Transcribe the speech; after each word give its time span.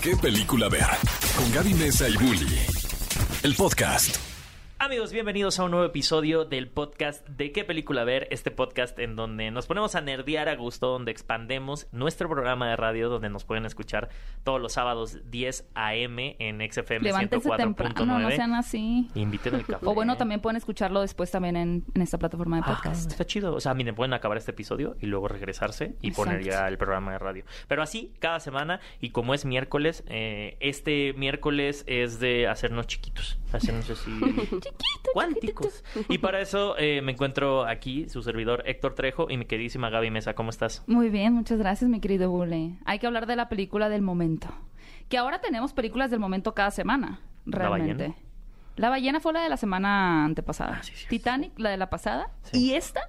qué 0.00 0.16
película 0.16 0.68
ver. 0.68 0.86
Con 1.36 1.52
Gaby 1.52 1.74
Mesa 1.74 2.08
y 2.08 2.16
Bully. 2.16 2.58
El 3.42 3.54
podcast. 3.54 4.37
Amigos, 4.80 5.12
bienvenidos 5.12 5.58
a 5.58 5.64
un 5.64 5.72
nuevo 5.72 5.84
episodio 5.84 6.44
del 6.44 6.68
podcast 6.68 7.26
de 7.28 7.50
qué 7.50 7.64
película 7.64 8.04
ver, 8.04 8.28
este 8.30 8.52
podcast 8.52 8.96
en 9.00 9.16
donde 9.16 9.50
nos 9.50 9.66
ponemos 9.66 9.96
a 9.96 10.00
nerdear 10.00 10.48
a 10.48 10.54
gusto, 10.54 10.86
donde 10.86 11.10
expandemos 11.10 11.88
nuestro 11.90 12.28
programa 12.28 12.68
de 12.70 12.76
radio, 12.76 13.08
donde 13.08 13.28
nos 13.28 13.42
pueden 13.44 13.66
escuchar 13.66 14.08
todos 14.44 14.60
los 14.60 14.74
sábados 14.74 15.18
10 15.32 15.66
a.m. 15.74 16.36
en 16.38 16.60
XFM 16.70 17.00
Levántense 17.00 17.50
temprano, 17.56 18.20
no 18.20 18.30
sean 18.30 18.52
104.9. 18.52 18.56
así. 18.56 19.08
Inviten 19.16 19.56
el 19.56 19.66
café. 19.66 19.84
O 19.84 19.94
bueno, 19.94 20.16
también 20.16 20.40
pueden 20.40 20.56
escucharlo 20.56 21.00
después 21.00 21.32
también 21.32 21.56
en, 21.56 21.84
en 21.92 22.02
esta 22.02 22.16
plataforma 22.16 22.58
de 22.58 22.62
Ajá, 22.62 22.76
podcast. 22.76 23.10
está 23.10 23.26
chido. 23.26 23.56
O 23.56 23.60
sea, 23.60 23.74
miren, 23.74 23.96
pueden 23.96 24.12
acabar 24.12 24.38
este 24.38 24.52
episodio 24.52 24.96
y 25.00 25.06
luego 25.06 25.26
regresarse 25.26 25.96
y 26.02 26.12
poner 26.12 26.44
ya 26.44 26.68
el 26.68 26.78
programa 26.78 27.10
de 27.10 27.18
radio. 27.18 27.44
Pero 27.66 27.82
así, 27.82 28.12
cada 28.20 28.38
semana, 28.38 28.78
y 29.00 29.10
como 29.10 29.34
es 29.34 29.44
miércoles, 29.44 30.04
eh, 30.06 30.56
este 30.60 31.14
miércoles 31.14 31.82
es 31.88 32.20
de 32.20 32.46
hacernos 32.46 32.86
chiquitos. 32.86 33.40
Hacernos 33.52 33.90
así. 33.90 34.12
cuánticos. 35.12 35.84
Y 36.08 36.18
para 36.18 36.40
eso 36.40 36.76
eh, 36.78 37.00
me 37.02 37.12
encuentro 37.12 37.64
aquí, 37.64 38.08
su 38.08 38.22
servidor 38.22 38.62
Héctor 38.66 38.94
Trejo 38.94 39.26
y 39.30 39.36
mi 39.36 39.44
queridísima 39.44 39.90
Gaby 39.90 40.10
Mesa. 40.10 40.34
¿Cómo 40.34 40.50
estás? 40.50 40.82
Muy 40.86 41.08
bien, 41.08 41.32
muchas 41.34 41.58
gracias, 41.58 41.88
mi 41.90 42.00
querido 42.00 42.30
Bule. 42.30 42.78
Hay 42.84 42.98
que 42.98 43.06
hablar 43.06 43.26
de 43.26 43.36
la 43.36 43.48
película 43.48 43.88
del 43.88 44.02
momento. 44.02 44.48
Que 45.08 45.18
ahora 45.18 45.40
tenemos 45.40 45.72
películas 45.72 46.10
del 46.10 46.20
momento 46.20 46.54
cada 46.54 46.70
semana, 46.70 47.20
¿La 47.46 47.58
realmente. 47.58 47.94
ballena? 48.08 48.14
La 48.76 48.90
ballena 48.90 49.20
fue 49.20 49.32
la 49.32 49.42
de 49.42 49.48
la 49.48 49.56
semana 49.56 50.24
antepasada. 50.24 50.76
Ah, 50.78 50.82
sí, 50.82 50.92
sí, 50.94 51.06
Titanic, 51.08 51.58
la 51.58 51.70
de 51.70 51.76
la 51.76 51.90
pasada. 51.90 52.30
Sí. 52.44 52.66
Y 52.66 52.74
esta. 52.74 53.00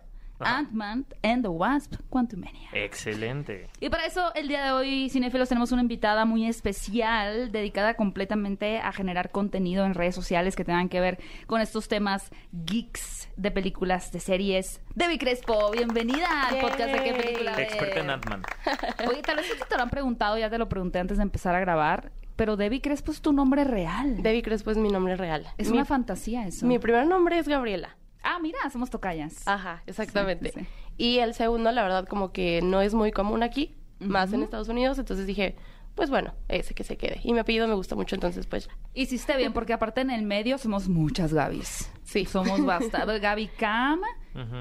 Ant-Man 0.47 1.05
and 1.23 1.41
the 1.43 1.49
Wasp, 1.49 1.95
Quantumania. 2.09 2.69
Excelente. 2.73 3.67
Y 3.79 3.89
para 3.89 4.05
eso, 4.05 4.33
el 4.35 4.47
día 4.47 4.63
de 4.63 4.71
hoy, 4.71 5.09
Cinefilos, 5.09 5.49
tenemos 5.49 5.71
una 5.71 5.81
invitada 5.81 6.25
muy 6.25 6.45
especial, 6.45 7.51
dedicada 7.51 7.95
completamente 7.95 8.79
a 8.79 8.91
generar 8.91 9.31
contenido 9.31 9.85
en 9.85 9.93
redes 9.93 10.15
sociales 10.15 10.55
que 10.55 10.63
tengan 10.65 10.89
que 10.89 10.99
ver 10.99 11.19
con 11.47 11.61
estos 11.61 11.87
temas 11.87 12.29
geeks 12.51 13.29
de 13.37 13.51
películas, 13.51 14.11
de 14.11 14.19
series. 14.19 14.81
Debbie 14.95 15.17
Crespo, 15.17 15.71
bienvenida 15.71 16.47
al 16.47 16.55
Yay. 16.55 16.61
podcast 16.61 16.91
de 16.91 17.03
qué 17.03 17.13
película 17.13 17.51
ver? 17.55 17.61
Experta 17.61 17.99
en 17.99 18.09
Ant-Man. 18.09 18.43
Oye, 19.09 19.21
tal 19.21 19.37
vez 19.37 19.47
te 19.67 19.75
lo 19.75 19.83
han 19.83 19.89
preguntado, 19.89 20.37
ya 20.37 20.49
te 20.49 20.57
lo 20.57 20.69
pregunté 20.69 20.99
antes 20.99 21.17
de 21.17 21.23
empezar 21.23 21.55
a 21.55 21.59
grabar, 21.59 22.11
pero 22.35 22.55
Debbie 22.55 22.81
Crespo 22.81 23.11
es 23.11 23.21
tu 23.21 23.33
nombre 23.33 23.63
real. 23.63 24.21
Debbie 24.23 24.41
Crespo 24.41 24.71
es 24.71 24.77
mi 24.77 24.89
nombre 24.89 25.15
real. 25.15 25.45
es 25.57 25.69
mi, 25.69 25.75
una 25.77 25.85
fantasía 25.85 26.47
eso. 26.47 26.65
Mi 26.65 26.79
primer 26.79 27.05
nombre 27.07 27.37
es 27.37 27.47
Gabriela. 27.47 27.97
Ah, 28.23 28.39
mira, 28.41 28.57
somos 28.71 28.89
tocayas. 28.89 29.47
Ajá, 29.47 29.83
exactamente. 29.85 30.51
Sí, 30.51 30.59
sí. 30.59 30.67
Y 30.97 31.19
el 31.19 31.33
segundo, 31.33 31.71
la 31.71 31.83
verdad, 31.83 32.05
como 32.07 32.31
que 32.31 32.61
no 32.61 32.81
es 32.81 32.93
muy 32.93 33.11
común 33.11 33.43
aquí, 33.43 33.75
más 33.99 34.33
en. 34.33 34.43
Estados 34.43 34.67
Unidos. 34.69 34.99
Entonces 34.99 35.25
dije, 35.25 35.55
pues 35.95 36.09
bueno, 36.09 36.33
ese 36.47 36.73
que 36.73 36.83
se 36.83 36.97
quede. 36.97 37.19
Y 37.23 37.33
mi 37.33 37.39
apellido 37.39 37.67
me 37.67 37.73
gusta 37.73 37.95
mucho, 37.95 38.15
entonces 38.15 38.45
pues. 38.47 38.69
Hiciste 38.93 39.35
bien, 39.37 39.53
porque 39.53 39.73
aparte 39.73 40.01
en 40.01 40.11
el 40.11 40.23
medio 40.23 40.57
somos 40.57 40.87
muchas 40.89 41.33
Gabis. 41.33 41.91
Sí. 42.03 42.25
Somos 42.25 42.63
bastante. 42.65 43.19
Gaby 43.19 43.47
Cam, 43.57 44.01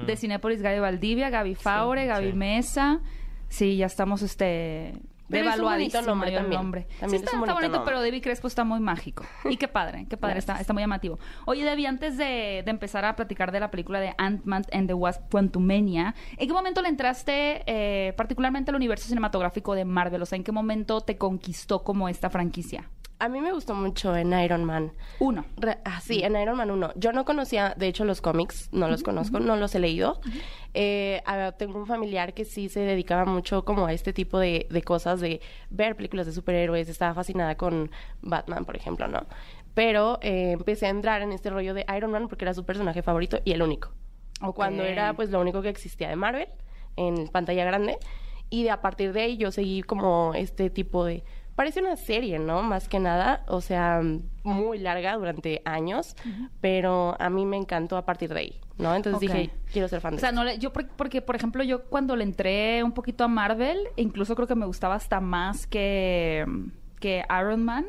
de 0.05 0.15
Cinépolis 0.17 0.61
Gaby 0.61 0.79
Valdivia, 0.79 1.29
Gaby 1.29 1.55
Faure, 1.55 2.05
Gaby 2.05 2.31
sí. 2.31 2.37
Mesa. 2.37 2.99
Sí, 3.49 3.77
ya 3.77 3.85
estamos 3.87 4.21
este 4.21 4.93
Es 5.29 5.43
devaluadísimo 5.43 6.01
nombre 6.03 6.29
el 6.29 6.35
también. 6.35 6.61
nombre. 6.61 6.87
También 6.99 7.09
sí, 7.09 7.15
es 7.17 7.23
está, 7.23 7.37
está 7.37 7.53
bonito 7.53 7.83
pero 7.85 8.01
Debbie 8.01 8.21
Crespo 8.21 8.47
está 8.47 8.63
muy 8.63 8.79
mágico. 8.79 9.25
Y 9.45 9.57
qué 9.57 9.67
padre, 9.67 10.05
qué 10.09 10.17
padre, 10.17 10.39
está, 10.39 10.59
está 10.59 10.73
muy 10.73 10.81
llamativo. 10.81 11.19
Oye, 11.45 11.63
Debbie, 11.63 11.87
antes 11.87 12.17
de, 12.17 12.63
de 12.65 12.71
empezar 12.71 13.05
a 13.05 13.15
platicar 13.15 13.51
de 13.51 13.59
la 13.59 13.71
película 13.71 13.99
de 13.99 14.13
Ant-Man 14.17 14.63
and 14.71 14.87
the 14.87 14.93
Wasp 14.93 15.21
Quantumania, 15.31 16.15
¿en 16.37 16.47
qué 16.47 16.53
momento 16.53 16.81
le 16.81 16.89
entraste 16.89 17.63
eh, 17.65 18.13
particularmente 18.13 18.71
al 18.71 18.75
universo 18.75 19.07
cinematográfico 19.07 19.75
de 19.75 19.85
Marvel? 19.85 20.21
O 20.21 20.25
sea, 20.25 20.35
¿en 20.35 20.43
qué 20.43 20.51
momento 20.51 21.01
te 21.01 21.17
conquistó 21.17 21.83
como 21.83 22.09
esta 22.09 22.29
franquicia? 22.29 22.89
A 23.19 23.27
mí 23.27 23.41
me 23.41 23.51
gustó 23.51 23.75
mucho 23.75 24.15
en 24.15 24.31
Iron 24.39 24.63
Man. 24.63 24.93
Uno. 25.19 25.43
Re- 25.57 25.79
ah, 25.83 25.99
sí, 25.99 26.21
en 26.23 26.37
Iron 26.37 26.55
Man 26.57 26.71
1. 26.71 26.93
Yo 26.95 27.11
no 27.11 27.25
conocía, 27.25 27.73
de 27.77 27.87
hecho, 27.87 28.05
los 28.05 28.21
cómics, 28.21 28.69
no 28.71 28.87
los 28.87 29.03
conozco, 29.03 29.39
no 29.41 29.57
los 29.57 29.75
he 29.75 29.79
leído. 29.79 30.21
Eh, 30.73 31.21
tengo 31.57 31.79
un 31.79 31.85
familiar 31.85 32.33
que 32.33 32.45
sí 32.45 32.69
se 32.69 32.79
dedicaba 32.79 33.25
mucho 33.25 33.65
como 33.65 33.85
a 33.87 33.93
este 33.93 34.13
tipo 34.13 34.39
de, 34.39 34.67
de 34.69 34.81
cosas, 34.83 35.19
de 35.19 35.41
ver 35.69 35.95
películas 35.97 36.27
de 36.27 36.31
superhéroes, 36.31 36.87
estaba 36.87 37.13
fascinada 37.13 37.55
con 37.55 37.91
Batman, 38.21 38.63
por 38.63 38.75
ejemplo, 38.77 39.07
¿no? 39.09 39.25
Pero 39.73 40.19
eh, 40.21 40.51
empecé 40.51 40.85
a 40.85 40.89
entrar 40.89 41.21
en 41.21 41.31
este 41.31 41.49
rollo 41.49 41.73
de 41.73 41.85
Iron 41.95 42.11
Man 42.11 42.27
porque 42.29 42.45
era 42.45 42.53
su 42.53 42.65
personaje 42.65 43.01
favorito 43.03 43.39
y 43.43 43.51
el 43.51 43.61
único. 43.61 43.89
Ok. 44.41 44.55
Cuando 44.55 44.83
era 44.83 45.13
pues 45.13 45.29
lo 45.29 45.41
único 45.41 45.61
que 45.61 45.69
existía 45.69 46.07
de 46.07 46.15
Marvel 46.15 46.47
en 46.95 47.27
pantalla 47.27 47.65
grande. 47.65 47.97
Y 48.49 48.63
de 48.63 48.71
a 48.71 48.81
partir 48.81 49.13
de 49.13 49.21
ahí 49.21 49.37
yo 49.37 49.51
seguí 49.51 49.83
como 49.83 50.33
este 50.35 50.69
tipo 50.69 51.05
de... 51.05 51.23
Parece 51.59 51.81
una 51.81 51.97
serie, 51.97 52.39
¿no? 52.39 52.63
Más 52.63 52.87
que 52.87 52.99
nada, 53.01 53.43
o 53.49 53.59
sea, 53.59 54.01
muy 54.45 54.77
larga 54.79 55.17
durante 55.17 55.61
años, 55.65 56.15
pero 56.61 57.17
a 57.19 57.29
mí 57.29 57.45
me 57.45 57.57
encantó 57.57 57.97
a 57.97 58.05
partir 58.05 58.33
de 58.33 58.39
ahí, 58.39 58.61
¿no? 58.77 58.95
Entonces 58.95 59.19
dije, 59.19 59.49
quiero 59.73 59.89
ser 59.89 59.99
fan 59.99 60.11
de 60.11 60.17
O 60.17 60.19
sea, 60.21 60.29
esto. 60.29 60.39
no 60.41 60.45
le- 60.45 60.57
yo 60.57 60.71
por- 60.71 60.87
porque, 60.87 61.21
por 61.21 61.35
ejemplo, 61.35 61.61
yo 61.61 61.83
cuando 61.83 62.15
le 62.15 62.23
entré 62.23 62.81
un 62.81 62.93
poquito 62.93 63.25
a 63.25 63.27
Marvel, 63.27 63.77
incluso 63.97 64.35
creo 64.35 64.47
que 64.47 64.55
me 64.55 64.65
gustaba 64.65 64.95
hasta 64.95 65.19
más 65.19 65.67
que, 65.67 66.45
que 67.01 67.25
Iron 67.41 67.65
Man. 67.65 67.87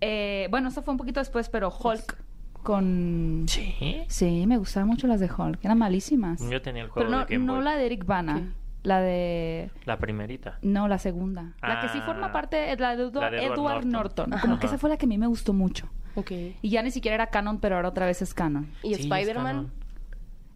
Eh, 0.00 0.48
bueno, 0.50 0.70
eso 0.70 0.80
fue 0.80 0.92
un 0.92 0.98
poquito 0.98 1.20
después, 1.20 1.50
pero 1.50 1.68
Hulk 1.68 2.16
con... 2.62 3.44
Sí. 3.46 4.04
Sí, 4.08 4.46
me 4.46 4.56
gustaban 4.56 4.88
mucho 4.88 5.06
las 5.06 5.20
de 5.20 5.26
Hulk, 5.30 5.62
eran 5.62 5.76
malísimas. 5.76 6.40
Yo 6.48 6.62
tenía 6.62 6.84
el 6.84 6.88
juego 6.88 7.08
pero 7.08 7.10
no, 7.20 7.26
de 7.26 7.34
Game 7.34 7.44
no 7.44 7.60
la 7.60 7.76
de 7.76 7.84
Eric 7.84 8.06
Bana. 8.06 8.54
La 8.82 9.00
de... 9.00 9.70
La 9.84 9.98
primerita. 9.98 10.58
No, 10.62 10.88
la 10.88 10.98
segunda. 10.98 11.52
La 11.62 11.80
que 11.80 11.88
sí 11.88 11.98
Ah. 12.00 12.06
forma 12.06 12.32
parte, 12.32 12.72
es 12.72 12.80
la 12.80 12.96
de, 12.96 13.04
Edward, 13.04 13.20
La 13.22 13.30
de 13.30 13.44
Edward 13.44 13.52
Edward 13.58 13.84
Norton. 13.86 14.30
Norton. 14.30 14.40
Como 14.40 14.52
Ajá. 14.54 14.60
que 14.60 14.66
esa 14.66 14.78
fue 14.78 14.90
la 14.90 14.96
que 14.96 15.06
a 15.06 15.08
mí 15.08 15.18
me 15.18 15.26
gustó 15.28 15.52
mucho. 15.52 15.88
Ok. 16.14 16.30
Y 16.60 16.68
ya 16.70 16.82
ni 16.82 16.90
siquiera 16.90 17.14
era 17.14 17.26
canon, 17.28 17.58
pero 17.60 17.76
ahora 17.76 17.88
otra 17.88 18.06
vez 18.06 18.20
es 18.22 18.34
canon. 18.34 18.70
Y 18.82 18.94
Sí, 18.94 19.02
Spider-Man. 19.02 19.70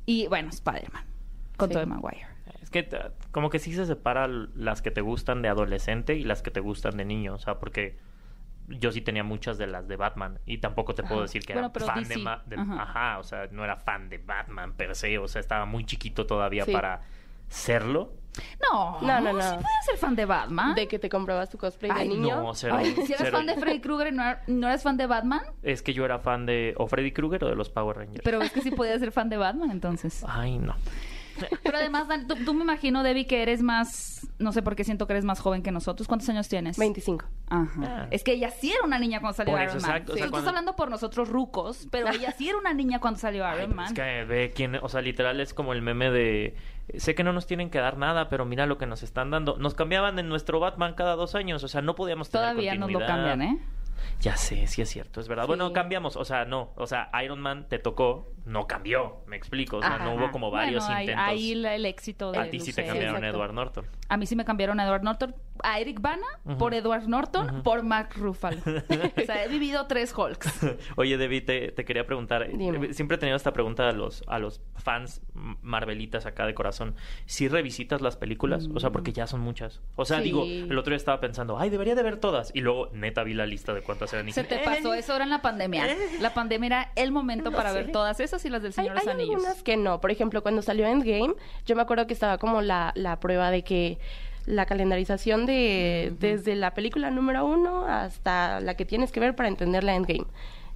Y 0.07 0.27
bueno, 0.29 0.51
Spider-Man, 0.51 1.05
con 1.57 1.69
Sí. 1.69 1.73
Tobey 1.75 1.87
Maguire. 1.87 2.27
Es 2.63 2.71
que 2.71 2.83
t- 2.83 2.99
como 3.31 3.49
que 3.51 3.59
sí 3.59 3.73
se 3.73 3.87
separa 3.87 4.27
las 4.29 4.83
que 4.83 4.91
te 4.91 5.01
gustan 5.01 5.41
de 5.43 5.49
adolescente 5.49 6.15
y 6.15 6.25
las 6.25 6.43
que 6.43 6.51
te 6.51 6.61
gustan 6.61 6.97
de 6.97 7.05
niño, 7.05 7.35
o 7.35 7.39
sea, 7.39 7.59
porque 7.59 7.97
yo 8.69 8.91
sí 8.91 9.01
tenía 9.01 9.23
muchas 9.23 9.57
de 9.59 9.69
las 9.69 9.87
de 9.87 9.95
Batman 9.97 10.41
y 10.47 10.59
tampoco 10.59 10.95
te 10.95 11.03
puedo 11.05 11.17
Ajá. 11.17 11.23
decir 11.23 11.45
que 11.45 11.53
Bueno, 11.53 11.71
era 11.75 11.87
fan 11.87 11.99
DC. 12.03 12.15
de, 12.17 12.23
Ma- 12.23 12.43
de- 12.47 12.57
Ajá. 12.57 12.83
ajá. 12.83 13.19
o 13.19 13.23
sea, 13.23 13.47
no 13.53 13.63
era 13.65 13.77
fan 13.77 14.09
de 14.09 14.19
Batman 14.19 14.73
per 14.73 14.95
se, 14.97 15.17
o 15.19 15.29
sea, 15.29 15.41
estaba 15.41 15.65
muy 15.65 15.85
chiquito 15.87 16.27
todavía 16.27 16.65
Sí. 16.65 16.73
para 16.73 17.03
serlo. 17.49 18.13
No, 18.71 19.01
No, 19.01 19.21
no, 19.21 19.33
no. 19.33 19.41
Sí 19.41 19.49
puedes 19.55 19.85
ser 19.87 19.97
fan 19.97 20.15
de 20.15 20.27
Batman. 20.27 20.75
de 20.75 20.87
que 20.89 20.99
te 20.99 21.09
comprabas 21.09 21.49
tu 21.49 21.57
cosplay 21.57 21.91
Ay, 21.95 22.07
de 22.09 22.15
niño. 22.17 22.43
No, 22.43 22.55
cero. 22.55 22.75
Ay, 22.77 22.93
si 22.93 23.01
eres 23.01 23.17
cero. 23.19 23.31
fan 23.33 23.47
de 23.47 23.57
Freddy 23.57 23.81
Krueger 23.81 24.09
y 24.13 24.17
no, 24.17 24.25
no 24.49 24.69
eres 24.69 24.83
fan 24.83 24.99
de 24.99 25.07
Batman, 25.07 25.41
Es 25.63 25.81
que 25.83 25.95
yo 25.95 26.05
era 26.05 26.19
fan 26.19 26.45
de 26.45 26.75
o 26.77 26.87
Freddy 26.87 27.13
Krueger 27.13 27.45
o 27.45 27.49
de 27.49 27.57
los 27.57 27.71
Power 27.71 27.97
Rangers. 27.97 28.21
pero 28.23 28.43
es 28.43 28.53
que 28.53 28.61
sí 28.61 28.71
podías 28.73 29.01
ser 29.01 29.11
fan 29.11 29.31
de 29.31 29.39
Batman 29.39 29.71
entonces. 29.71 30.23
Ay, 30.29 30.59
no. 30.59 30.75
Pero 31.63 31.77
además, 31.77 32.09
Dan, 32.09 32.27
tú, 32.27 32.35
tú 32.47 32.55
me 32.55 32.63
imagino, 32.63 33.03
Debbie, 33.03 33.27
que 33.27 33.43
eres 33.43 33.61
más, 33.63 34.27
no 34.39 34.53
sé 34.53 34.63
por 34.63 34.75
qué 34.75 34.85
siento 34.85 35.07
que 35.07 35.13
eres 35.13 35.25
más 35.27 35.39
joven 35.41 35.63
que 35.63 35.71
nosotros. 35.71 36.09
¿Cuántos 36.09 36.27
años 36.31 36.49
tienes? 36.49 36.79
25. 36.79 37.27
Ajá. 37.49 37.81
Ah. 37.87 38.07
Es 38.11 38.25
que 38.25 38.33
ella 38.33 38.51
sí 38.51 38.73
era 38.73 38.83
una 38.85 38.99
niña 38.99 39.21
cuando 39.21 39.37
salió 39.37 39.53
Por 39.53 39.63
Iron 39.63 39.77
eso, 39.77 39.87
Man. 39.87 39.97
exacto, 39.97 40.13
o 40.13 40.15
Sí, 40.15 40.19
sea, 40.21 40.27
tú 40.29 40.31
cuando- 40.31 40.39
estás 40.47 40.49
hablando 40.49 40.77
por 40.77 40.91
nosotros 40.91 41.29
rucos, 41.29 41.89
pero 41.91 42.09
ella 42.09 42.33
sí 42.33 42.49
era 42.49 42.57
una 42.59 42.73
niña 42.73 43.01
cuando 43.01 43.21
salió 43.21 43.47
Ay, 43.47 43.59
Iron 43.65 43.77
Man. 43.77 43.87
es 43.89 43.93
que 43.93 44.25
ve 44.25 44.53
quién, 44.57 44.77
o 44.77 44.89
sea, 44.89 45.03
literal 45.03 45.39
es 45.41 45.53
como 45.53 45.75
el 45.75 45.83
meme 45.83 46.11
de 46.11 46.55
sé 46.97 47.15
que 47.15 47.25
no 47.25 47.33
nos 47.33 47.47
tienen 47.47 47.71
que 47.71 47.79
dar 47.79 47.97
nada, 47.99 48.29
pero 48.29 48.45
mira 48.45 48.67
lo 48.67 48.79
que 48.79 48.87
nos 48.87 49.03
están 49.03 49.31
dando. 49.31 49.57
Nos 49.59 49.75
cambiaban 49.75 50.19
en 50.19 50.29
nuestro 50.29 50.61
Batman 50.61 50.95
cada 50.95 51.17
dos 51.17 51.35
años, 51.35 51.63
o 51.65 51.69
sea, 51.69 51.83
no 51.83 51.95
podíamos 51.95 52.31
tener 52.31 52.45
Todavía 52.51 52.75
nos 52.75 52.91
lo 52.91 52.99
continuidad. 52.99 53.29
cambian, 53.31 53.43
¿eh? 53.43 53.59
Ya 54.21 54.37
sé, 54.37 54.67
sí 54.67 54.83
es 54.83 54.89
cierto, 54.89 55.21
es 55.21 55.29
verdad. 55.29 55.45
Sí. 55.45 55.49
Bueno, 55.49 55.73
cambiamos, 55.73 56.17
o 56.17 56.25
sea, 56.25 56.45
no, 56.45 56.71
o 56.77 56.87
sea, 56.87 57.11
Iron 57.25 57.41
Man 57.41 57.67
te 57.69 57.79
tocó, 57.79 58.33
no 58.47 58.67
cambió, 58.67 59.19
me 59.27 59.37
explico, 59.37 59.79
o 59.79 59.83
sea, 59.83 59.97
Ajá. 59.97 60.05
no 60.05 60.15
hubo 60.15 60.31
como 60.31 60.51
varios 60.51 60.85
Bueno, 60.87 61.01
intentos. 61.01 61.25
Ahí, 61.27 61.53
el 61.53 61.85
éxito 61.85 62.31
de 62.33 62.39
a 62.39 62.49
ti 62.49 62.61
sí 62.61 62.73
te 62.73 62.85
cambiaron 62.87 63.17
exacto. 63.17 63.37
Edward 63.37 63.53
Norton. 63.53 63.87
A 64.09 64.17
mí 64.17 64.25
sí 64.27 64.37
me 64.37 64.45
cambiaron 64.45 64.79
a 64.81 64.85
Edward 64.87 65.03
Norton, 65.03 65.35
a 65.65 65.81
Eric 65.81 66.01
Bana 66.01 66.27
por 66.59 66.73
Edward 66.73 67.09
Norton, 67.09 67.63
por 67.65 67.83
Mark 67.83 68.11
Ruffalo. 68.17 68.59
o 69.17 69.21
sea, 69.27 69.45
he 69.45 69.49
vivido 69.49 69.87
tres 69.89 70.15
Hulks. 70.17 70.61
Oye, 70.97 71.17
Debbie, 71.19 71.41
te, 71.41 71.73
te 71.73 71.85
quería 71.85 72.07
preguntar. 72.07 72.43
eh, 72.45 72.51
Dime. 72.55 72.95
Siempre 72.95 73.17
he 73.17 73.19
tenido 73.19 73.37
esta 73.37 73.53
pregunta 73.53 73.89
a 73.89 73.93
los, 73.93 74.23
a 74.29 74.39
los 74.39 74.61
fans 74.77 75.23
marvelitas 75.63 76.27
acá 76.27 76.47
de 76.47 76.55
corazón. 76.55 76.95
¿Si 77.27 77.49
revisitas 77.49 78.01
las 78.01 78.17
películas? 78.17 78.69
O 78.75 78.81
sea, 78.81 78.91
porque 78.91 79.13
ya 79.13 79.27
son 79.27 79.41
muchas. 79.41 79.81
O 79.97 80.05
sea, 80.05 80.19
Sí. 80.19 80.25
digo, 80.25 80.45
el 80.45 80.77
otro 80.79 80.91
día 80.91 80.97
estaba 80.97 81.21
pensando, 81.21 81.59
ay, 81.59 81.71
debería 81.71 81.95
de 81.95 82.03
ver 82.03 82.19
todas. 82.19 82.51
Y 82.55 82.61
luego, 82.61 82.89
neta, 82.93 83.23
vi 83.25 83.35
la 83.35 83.47
lista 83.47 83.75
de 83.75 83.83
cuántas 83.83 84.13
eran. 84.13 84.29
y 84.29 84.33
Se 84.33 84.43
dije, 84.45 84.57
te 84.59 84.65
pasó 84.65 84.95
"Eh". 84.95 84.99
eso 85.01 85.13
ahora 85.13 85.25
en 85.25 85.31
la 85.31 85.43
pandemia. 85.43 85.85
La 86.21 86.33
pandemia 86.35 86.67
era 86.67 86.93
el 86.97 87.11
momento 87.13 87.51
No 87.51 87.57
para 87.57 87.71
sé. 87.73 87.77
ver 87.83 87.93
todas 87.93 88.21
esas 88.21 88.36
y 88.45 88.49
las 88.51 88.63
del 88.63 88.71
Hay, 88.71 88.75
Señor 88.75 88.91
de 88.91 88.95
los 89.01 89.07
hay 89.07 89.13
Anillos. 89.15 89.35
algunas 89.37 89.63
que 89.63 89.77
no. 89.77 90.01
Por 90.01 90.11
ejemplo, 90.11 90.43
cuando 90.43 90.63
salió 90.63 90.87
Endgame, 90.87 91.35
yo 91.65 91.77
me 91.77 91.83
acuerdo 91.83 92.07
que 92.07 92.13
estaba 92.15 92.39
como 92.39 92.61
la, 92.63 92.93
la 92.95 93.19
prueba 93.21 93.51
de 93.51 93.65
que 93.65 93.99
la 94.45 94.67
calendarización 94.67 95.45
de 95.47 96.15
desde 96.21 96.55
la 96.55 96.73
película 96.75 97.11
número 97.11 97.45
uno 97.47 97.85
hasta 97.87 98.61
la 98.61 98.75
que 98.75 98.85
tienes 98.85 99.11
que 99.11 99.19
ver 99.21 99.35
para 99.35 99.49
entender 99.49 99.83
la 99.83 99.95
Endgame. 99.97 100.27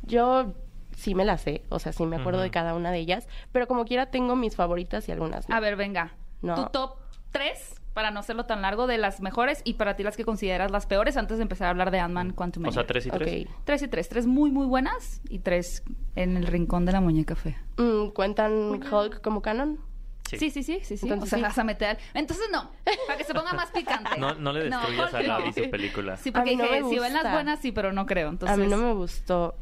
Yo 0.03 0.55
sí 0.97 1.15
me 1.15 1.25
la 1.25 1.39
sé, 1.39 1.63
o 1.69 1.79
sea, 1.79 1.93
sí 1.93 2.05
me 2.05 2.17
acuerdo 2.17 2.41
de 2.41 2.51
cada 2.51 2.75
una 2.75 2.91
de 2.91 2.99
ellas, 2.99 3.29
pero 3.53 3.67
como 3.69 3.85
quiera 3.85 4.07
tengo 4.07 4.35
mis 4.37 4.57
favoritas 4.57 5.09
y 5.09 5.13
algunas 5.13 5.49
no. 5.49 5.55
A 5.55 5.61
ver, 5.61 5.77
venga. 5.77 6.15
No. 6.43 6.55
Tu 6.57 6.71
top 6.71 6.97
3 7.33 7.80
para 7.95 8.11
no 8.11 8.21
hacerlo 8.21 8.47
tan 8.47 8.63
largo, 8.63 8.87
de 8.87 8.99
las 8.99 9.21
mejores 9.21 9.63
y 9.65 9.75
para 9.75 9.97
ti 9.97 10.03
las 10.03 10.17
que 10.17 10.25
consideras 10.25 10.71
las 10.71 10.87
peores 10.87 11.17
antes 11.17 11.39
de 11.39 11.43
empezar 11.43 11.67
a 11.67 11.71
hablar 11.71 11.91
de 11.91 11.99
Ant-Man 11.99 12.33
Quantum 12.33 12.67
O 12.67 12.73
sea, 12.73 12.87
tres 12.87 13.07
y 13.07 13.11
tres. 13.11 13.47
Tres 13.65 13.83
y 13.83 13.89
tres. 13.89 14.09
Tres 14.09 14.27
muy, 14.27 14.51
muy 14.51 14.67
buenas 14.67 15.21
y 15.29 15.41
tres 15.41 15.83
en 16.17 16.37
el 16.37 16.47
rincón 16.47 16.87
de 16.87 16.93
la 16.93 17.01
muñeca 17.01 17.35
fea. 17.35 17.63
Mm, 17.79 18.11
¿Cuentan 18.11 18.81
Hulk 18.93 19.21
como 19.21 19.43
canon? 19.43 19.81
Sí. 20.29 20.39
Sí, 20.39 20.51
sí, 20.51 20.63
sí, 20.63 20.79
sí. 20.85 20.95
Entonces 21.03 21.25
o 21.25 21.27
sea, 21.31 21.39
sí. 21.39 21.43
vas 21.43 21.59
a 21.59 21.65
meter... 21.65 21.99
Entonces 22.15 22.47
no, 22.53 22.71
para 23.09 23.19
que 23.19 23.25
se 23.25 23.35
ponga 23.35 23.53
más 23.53 23.71
picante. 23.73 24.11
No, 24.19 24.35
no 24.35 24.53
le 24.53 24.65
destruyas 24.71 25.13
a. 25.13 25.23
Gaby 25.23 25.53
su 25.53 25.69
película. 25.71 26.17
Sí, 26.17 26.29
A 26.29 26.33
porque 26.35 26.51
mí 26.51 26.57
no 26.57 26.65
dije, 26.65 26.83
me 26.83 26.89
si 26.89 26.95
ven 27.01 27.13
las 27.13 27.23
gusta. 27.23 27.33
buenas, 27.33 27.59
sí, 27.61 27.73
pero 27.73 27.93
no 27.93 28.07
creo. 28.07 28.29
Entonces, 28.29 28.57
A 28.57 28.61
mí 28.61 28.69
no 28.69 28.77
me 28.77 28.93
gustó. 28.95 29.57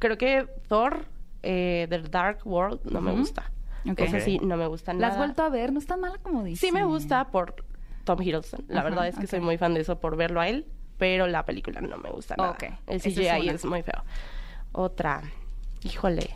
Creo 0.00 0.18
que 0.18 0.48
Thor, 0.66 1.04
eh, 1.44 1.86
The 1.88 2.00
Dark 2.00 2.40
World, 2.44 2.80
no 2.90 3.00
me 3.00 3.12
Ujú. 3.12 3.20
gusta. 3.20 3.52
Ok. 3.88 4.00
Esa 4.00 4.18
sí, 4.18 4.40
no 4.42 4.56
me 4.56 4.66
gusta 4.66 4.92
¿La 4.92 4.98
nada. 4.98 5.12
has 5.12 5.18
vuelto 5.18 5.42
a 5.44 5.50
ver? 5.50 5.72
No 5.72 5.78
es 5.78 5.86
tan 5.86 6.00
mala 6.00 6.18
como 6.18 6.42
dice. 6.42 6.66
Sí 6.66 6.72
me 6.72 6.82
gusta 6.84 7.28
por 7.30 7.64
Tom 8.08 8.22
Hiddleston. 8.22 8.64
La 8.68 8.80
Ajá, 8.80 8.88
verdad 8.88 9.08
es 9.08 9.18
que 9.18 9.26
soy 9.26 9.40
muy 9.40 9.58
fan 9.58 9.74
de 9.74 9.80
eso 9.80 10.00
por 10.00 10.16
verlo 10.16 10.40
a 10.40 10.48
él, 10.48 10.66
pero 10.96 11.26
la 11.26 11.44
película 11.44 11.80
no 11.82 11.98
me 11.98 12.08
gusta 12.10 12.34
nada. 12.38 12.52
Ok, 12.52 12.62
El 12.86 12.96
es 12.96 13.02
CGI 13.02 13.28
una. 13.42 13.52
es, 13.52 13.64
muy 13.66 13.82
feo. 13.82 14.02
Otra. 14.72 15.22
Híjole. 15.82 16.30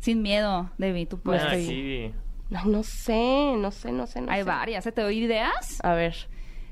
Sin 0.00 0.20
miedo, 0.22 0.70
Debbie, 0.78 1.06
tú 1.06 1.18
puedes. 1.20 1.42
Ah, 1.44 1.54
sí. 1.54 2.12
Ay, 2.54 2.68
no 2.68 2.82
sé, 2.82 3.54
no 3.56 3.70
sé, 3.70 3.92
no 3.92 4.06
sé, 4.08 4.20
no 4.20 4.32
Hay 4.32 4.40
sé. 4.40 4.44
varias, 4.48 4.84
¿eh? 4.86 4.92
¿Te 4.92 5.00
doy 5.02 5.18
ideas? 5.24 5.78
A 5.84 5.94
ver. 5.94 6.14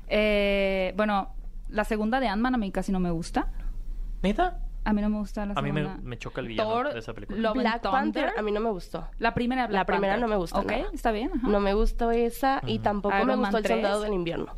Eh, 0.09 0.93
bueno, 0.97 1.33
la 1.69 1.85
segunda 1.85 2.19
de 2.19 2.27
Ant-Man 2.27 2.55
a 2.55 2.57
mí 2.57 2.71
casi 2.71 2.91
no 2.91 2.99
me 2.99 3.09
gusta. 3.11 3.47
¿Neta? 4.21 4.59
A 4.83 4.93
mí 4.93 5.01
no 5.01 5.09
me 5.09 5.17
gusta 5.19 5.45
la 5.45 5.53
A 5.55 5.61
mí 5.61 5.71
me, 5.71 5.81
segunda. 5.83 6.01
me 6.03 6.17
choca 6.17 6.41
el 6.41 6.47
villano 6.47 6.69
Thor, 6.69 6.93
de 6.93 6.99
esa 6.99 7.13
película. 7.13 7.39
Love 7.39 7.51
and 7.51 7.61
Black 7.61 7.81
Panther 7.83 8.31
a 8.37 8.41
mí 8.41 8.51
no 8.51 8.59
me 8.61 8.69
gustó. 8.71 9.07
La 9.19 9.33
primera 9.33 9.67
Black 9.67 9.79
La 9.81 9.85
primera 9.85 10.13
Panther. 10.13 10.21
no 10.21 10.33
me 10.33 10.37
gusta 10.37 10.59
Ok, 10.59 10.71
nada. 10.71 10.89
está 10.93 11.11
bien. 11.11 11.29
ajá. 11.35 11.47
No 11.47 11.59
me 11.59 11.73
gustó 11.73 12.09
esa 12.11 12.61
y 12.65 12.79
tampoco 12.79 13.15
me 13.15 13.21
Iron 13.23 13.39
gustó 13.39 13.51
Man 13.51 13.55
El 13.57 13.63
3. 13.63 13.75
Soldado 13.77 14.01
del 14.01 14.13
Invierno. 14.13 14.53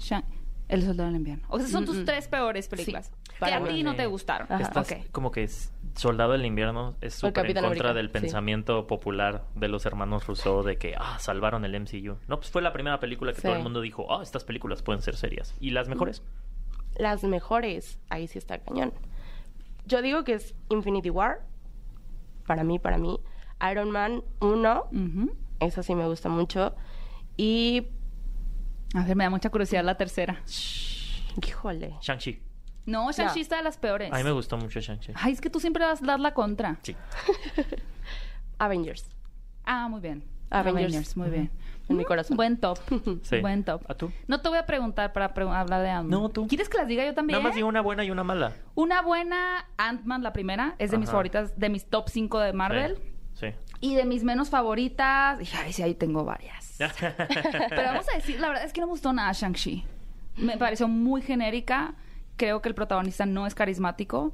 El 0.70 0.81
Soldado 0.84 1.08
del 1.10 1.18
Invierno. 1.18 1.46
O 1.50 1.60
sea, 1.60 1.68
son 1.68 1.86
tus 1.86 2.06
tres 2.06 2.28
peores 2.30 2.68
películas. 2.70 3.08
Sí, 3.08 3.34
que 3.34 3.40
para 3.40 3.58
a 3.58 3.60
mí. 3.60 3.70
ti 3.70 3.84
no 3.84 3.96
te 3.96 4.06
gustaron. 4.08 4.48
Ajá. 4.50 4.64
Estás 4.64 4.90
Ok. 4.92 4.98
como 5.12 5.30
que 5.31 5.44
es 5.44 5.74
Soldado 5.96 6.31
del 6.31 6.46
Invierno 6.46 6.96
es 7.02 7.16
súper 7.16 7.28
en 7.30 7.34
Capitán 7.34 7.64
contra 7.66 7.90
América, 7.90 7.94
del 7.94 8.08
sí. 8.08 8.12
pensamiento 8.14 8.88
popular 8.88 9.44
de 9.56 9.68
los 9.68 9.86
hermanos 9.86 10.25
Rousseau 10.25 10.64
de 10.64 10.78
que, 10.78 10.96
ah, 10.98 11.20
salvaron 11.20 11.66
el 11.66 11.75
MCU. 11.80 12.18
No, 12.28 12.38
pues 12.38 12.50
fue 12.50 12.62
la 12.64 12.72
primera 12.74 13.00
película 13.00 13.34
que 13.34 13.42
Sí. 13.42 13.48
todo 13.48 13.58
el 13.58 13.62
mundo 13.62 13.81
dijo, 13.81 14.08
ah, 14.18 14.24
estas 14.24 14.44
películas 14.46 14.81
pueden 14.81 15.02
ser 15.04 15.16
serias. 15.18 15.54
¿Y 15.60 15.72
las 15.72 15.90
mejores? 15.90 16.24
Las 16.96 17.24
mejores, 17.24 18.00
ahí 18.10 18.28
sí 18.28 18.38
está 18.40 18.58
cañón. 18.60 18.94
Yo 19.85 20.01
digo 20.01 20.24
que 20.24 20.33
es 20.33 20.56
Infinity 20.69 21.09
War. 21.09 21.45
Para 22.47 22.63
mí, 22.63 22.80
para 22.80 22.97
mí. 22.97 23.19
Iron 23.71 23.91
Man 23.91 24.24
1, 24.39 24.83
Ujú. 24.91 25.35
esa 25.59 25.83
sí 25.83 25.95
me 25.95 26.07
gusta 26.07 26.30
mucho. 26.30 26.75
Y. 27.38 27.88
A 28.95 29.03
ver, 29.03 29.15
me 29.15 29.24
da 29.24 29.30
mucha 29.30 29.50
curiosidad 29.50 29.83
la 29.83 29.95
tercera. 29.97 30.41
Híjole. 31.45 31.95
Shang-Chi. 32.01 32.41
No, 32.85 33.12
Shang-Chi 33.12 33.39
No. 33.39 33.41
está 33.41 33.57
de 33.57 33.63
las 33.63 33.77
peores. 33.77 34.12
A 34.13 34.18
mí 34.18 34.24
me 34.24 34.31
gustó 34.31 34.57
mucho 34.57 34.80
Shang-Chi. 34.80 35.13
Ay, 35.15 35.33
es 35.33 35.41
que 35.41 35.50
tú 35.50 35.59
siempre 35.59 35.83
vas 35.86 36.01
a 36.03 36.06
dar 36.06 36.19
la 36.19 36.33
contra. 36.33 36.77
Sí. 36.83 36.95
Avengers. 38.59 39.06
Ah, 39.65 39.88
muy 39.89 40.01
bien. 40.01 40.24
Avengers. 40.59 41.17
muy 41.17 41.29
bien. 41.29 41.51
En 41.89 41.97
mi 41.97 42.05
corazón. 42.05 42.38
Buen 42.38 42.57
top. 42.57 42.79
Sí. 43.23 43.39
Buen 43.41 43.63
top. 43.65 43.81
¿A 43.89 43.94
tú? 43.94 44.11
No 44.27 44.39
te 44.41 44.47
voy 44.50 44.57
a 44.57 44.65
preguntar 44.65 45.11
para 45.11 45.33
pre- 45.33 45.44
hablar 45.50 45.81
de 45.81 45.89
Ant-Man. 45.89 46.09
No, 46.21 46.29
tú. 46.29 46.47
¿Quieres 46.47 46.69
que 46.69 46.77
las 46.77 46.88
diga 46.88 47.03
yo 47.05 47.13
también? 47.13 47.38
Nada 47.39 47.50
más 47.50 47.55
digo 47.55 47.67
una 47.67 47.81
buena 47.81 48.05
y 48.05 48.11
una 48.11 48.23
mala. 48.23 48.53
Una 48.75 49.01
buena 49.01 49.65
Ant-Man, 49.77 50.23
la 50.23 50.31
primera, 50.31 50.75
es 50.79 50.91
de 50.91 50.97
mis 50.97 51.09
favoritas, 51.09 51.59
de 51.59 51.69
mis 51.69 51.85
top 51.85 52.07
5 52.09 52.39
de 52.39 52.53
Marvel. 52.53 52.97
Sí. 53.33 53.47
Y 53.81 53.95
de 53.95 54.05
mis 54.05 54.23
menos 54.23 54.50
favoritas, 54.50 55.41
y 55.41 55.55
ay, 55.57 55.73
sí, 55.73 55.81
ahí 55.83 55.94
tengo 55.95 56.23
varias. 56.23 56.77
Pero 56.79 57.83
vamos 57.83 58.05
a 58.09 58.15
decir, 58.15 58.39
la 58.39 58.47
verdad 58.50 58.63
es 58.63 58.71
que 58.73 58.79
no 58.81 58.88
me 58.88 58.91
gustó 58.91 59.11
nada 59.11 59.31
Shang-Chi. 59.33 59.83
Me 60.38 60.57
pareció 60.57 60.88
muy 60.88 61.21
genérica. 61.21 61.95
Creo 62.38 62.61
que 62.61 62.69
el 62.69 62.75
protagonista 62.75 63.25
no 63.25 63.45
es 63.45 63.53
carismático. 63.55 64.33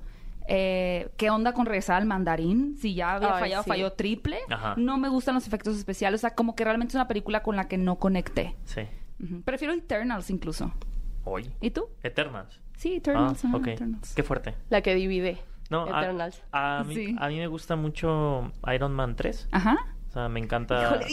Eh, 0.51 1.09
¿Qué 1.15 1.29
onda 1.29 1.53
con 1.53 1.65
regresar 1.67 1.97
al 1.97 2.05
mandarín? 2.07 2.75
Si 2.77 2.95
ya 2.95 3.13
había 3.13 3.35
Ay, 3.35 3.39
fallado, 3.39 3.63
sí. 3.63 3.69
falló 3.69 3.91
triple. 3.93 4.39
Ajá. 4.49 4.73
No 4.77 4.97
me 4.97 5.07
gustan 5.09 5.35
los 5.35 5.45
efectos 5.45 5.77
especiales. 5.77 6.19
O 6.19 6.21
sea, 6.21 6.33
como 6.35 6.55
que 6.55 6.63
realmente 6.63 6.91
es 6.91 6.95
una 6.95 7.07
película 7.07 7.43
con 7.43 7.55
la 7.55 7.67
que 7.67 7.77
no 7.77 7.97
conecté. 7.97 8.55
sí. 8.65 8.81
Prefiero 9.45 9.73
Eternals 9.73 10.29
incluso. 10.29 10.71
Hoy. 11.25 11.51
¿Y 11.61 11.71
tú? 11.71 11.87
Eternals. 12.03 12.59
Sí, 12.77 12.93
Ah, 12.93 12.97
Eternals. 12.97 13.45
ok. 13.53 13.67
Eternals. 13.67 14.15
Qué 14.15 14.23
fuerte. 14.23 14.55
La 14.69 14.81
que 14.81 14.95
divide. 14.95 15.37
No, 15.69 15.83
a, 15.93 16.01
Eternals. 16.01 16.41
a 16.53 16.83
mí, 16.87 16.95
Sí. 16.95 17.15
a 17.19 17.27
mí 17.27 17.37
me 17.37 17.47
gusta 17.47 17.75
mucho 17.75 18.51
Iron 18.73 18.93
Man 18.93 19.15
3. 19.17 19.49
Ajá. 19.51 19.75
O 20.07 20.11
sea, 20.13 20.29
me 20.29 20.39
encanta 20.39 20.81
Híjole, 20.81 21.05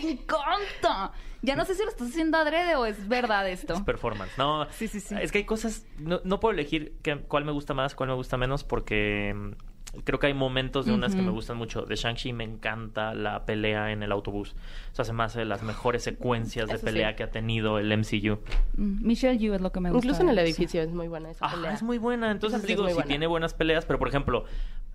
me 0.02 0.10
encanta. 0.12 1.12
Ya 1.42 1.56
no 1.56 1.64
sé 1.64 1.74
si 1.74 1.82
lo 1.82 1.88
estás 1.88 2.08
haciendo 2.10 2.38
adrede 2.38 2.76
o 2.76 2.86
es 2.86 3.08
verdad 3.08 3.48
esto. 3.48 3.84
performance. 3.84 4.32
No, 4.38 4.66
Sí, 4.70 4.86
sí, 4.88 5.00
sí. 5.00 5.14
es 5.20 5.32
que 5.32 5.38
hay 5.38 5.44
cosas... 5.44 5.84
No, 5.98 6.20
no 6.24 6.38
puedo 6.40 6.52
elegir 6.52 6.94
que- 7.02 7.18
cuál 7.18 7.44
me 7.44 7.52
gusta 7.52 7.74
más, 7.74 7.94
cuál 7.96 8.10
me 8.10 8.14
gusta 8.14 8.36
menos, 8.36 8.62
porque 8.62 9.34
mm, 9.34 10.00
creo 10.04 10.20
que 10.20 10.28
hay 10.28 10.34
momentos 10.34 10.86
de 10.86 10.92
unas 10.92 11.16
que 11.16 11.20
me 11.22 11.32
gustan 11.32 11.56
mucho. 11.56 11.82
De 11.82 11.96
Shang-Chi 11.96 12.32
me 12.32 12.44
encanta 12.44 13.12
la 13.14 13.44
pelea 13.44 13.90
en 13.90 14.04
el 14.04 14.12
autobús. 14.12 14.54
O 14.92 14.94
sea, 14.94 15.04
se 15.04 15.12
me 15.12 15.24
hace 15.24 15.40
de 15.40 15.44
las 15.44 15.64
mejores 15.64 16.04
secuencias 16.04 16.68
de 16.68 16.76
Eso 16.76 16.84
pelea 16.84 17.10
sí. 17.10 17.16
que 17.16 17.22
ha 17.24 17.30
tenido 17.32 17.78
el 17.80 17.88
MCU. 17.98 18.38
Mm, 18.76 19.04
Michelle 19.04 19.36
Yeoh 19.36 19.54
es 19.56 19.60
lo 19.60 19.72
que 19.72 19.80
me 19.80 19.90
gusta. 19.90 20.06
Incluso 20.06 20.22
en 20.22 20.28
el 20.28 20.36
sí. 20.36 20.42
edificio 20.42 20.80
es 20.80 20.92
muy 20.92 21.08
buena 21.08 21.32
esa 21.32 21.44
Ah, 21.44 21.50
pelea. 21.56 21.72
es 21.72 21.82
muy 21.82 21.98
buena. 21.98 22.30
Entonces 22.30 22.62
digo, 22.62 22.86
si 22.86 22.94
buena. 22.94 23.08
tiene 23.08 23.26
buenas 23.26 23.52
peleas, 23.52 23.84
pero 23.84 23.98
por 23.98 24.06
ejemplo, 24.06 24.44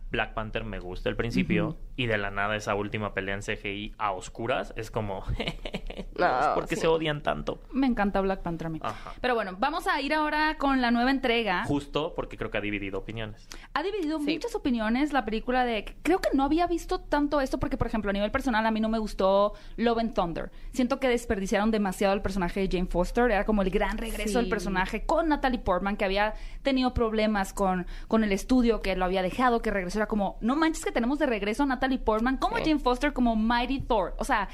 Black 0.09 0.33
Panther 0.33 0.63
me 0.63 0.79
gusta 0.79 1.09
al 1.09 1.15
principio 1.15 1.77
y 1.95 2.05
de 2.05 2.17
la 2.17 2.31
nada 2.31 2.55
esa 2.55 2.75
última 2.75 3.13
pelea 3.13 3.35
en 3.35 3.41
CGI 3.41 3.95
a 3.97 4.11
oscuras 4.11 4.73
es 4.77 4.89
como, 4.91 5.23
No, 6.17 6.55
¿por 6.55 6.67
qué 6.67 6.75
sí. 6.75 6.81
se 6.81 6.87
odian 6.87 7.21
tanto? 7.21 7.61
Me 7.71 7.85
encanta 7.87 8.21
Black 8.21 8.41
Panther 8.41 8.67
a 8.67 8.69
mí. 8.69 8.79
Ajá. 8.81 9.13
Pero 9.21 9.35
bueno, 9.35 9.55
vamos 9.59 9.85
a 9.87 9.99
ir 10.01 10.13
ahora 10.13 10.57
con 10.57 10.81
la 10.81 10.89
nueva 10.91 11.11
entrega. 11.11 11.65
Justo 11.65 12.13
porque 12.15 12.37
creo 12.37 12.49
que 12.49 12.57
ha 12.57 12.61
dividido 12.61 12.99
opiniones. 12.99 13.47
Ha 13.73 13.83
dividido 13.83 14.19
Sí. 14.19 14.33
muchas 14.33 14.55
opiniones 14.55 15.13
la 15.13 15.25
película 15.25 15.63
de... 15.65 15.95
Creo 16.03 16.19
que 16.19 16.29
no 16.33 16.43
había 16.43 16.65
visto 16.67 16.99
tanto 16.99 17.39
esto 17.41 17.59
porque, 17.59 17.77
por 17.77 17.87
ejemplo, 17.87 18.09
a 18.09 18.13
nivel 18.13 18.31
personal 18.31 18.65
a 18.65 18.71
mí 18.71 18.79
no 18.79 18.89
me 18.89 18.97
gustó 18.99 19.53
Love 19.75 19.99
and 19.99 20.13
Thunder. 20.13 20.51
Siento 20.71 20.99
que 20.99 21.07
desperdiciaron 21.09 21.69
demasiado 21.71 22.13
el 22.13 22.21
personaje 22.21 22.61
de 22.61 22.69
Jane 22.71 22.89
Foster. 22.89 23.29
Era 23.31 23.45
como 23.45 23.61
el 23.61 23.69
gran 23.69 23.97
regreso 23.97 24.29
Sí. 24.29 24.35
del 24.35 24.49
personaje 24.49 25.05
con 25.05 25.29
Natalie 25.29 25.59
Portman, 25.59 25.97
que 25.97 26.05
había 26.05 26.33
tenido 26.63 26.93
problemas 26.93 27.53
con, 27.53 27.85
con 28.07 28.23
el 28.23 28.31
estudio, 28.31 28.81
que 28.81 28.95
lo 28.95 29.05
había 29.05 29.21
dejado, 29.21 29.61
que 29.61 29.69
regresó. 29.71 29.96
Era 29.97 30.07
como, 30.07 30.37
no 30.41 30.55
manches 30.55 30.83
que 30.85 30.91
tenemos 30.91 31.19
de 31.19 31.25
regreso 31.25 31.63
a 31.63 31.65
Natalie 31.65 31.99
Portman 31.99 32.37
como 32.37 32.57
Sí. 32.57 32.63
Jane 32.65 32.79
Foster, 32.79 33.11
como 33.13 33.35
Mighty 33.35 33.79
Thor. 33.81 34.15
O 34.17 34.23
sea... 34.23 34.47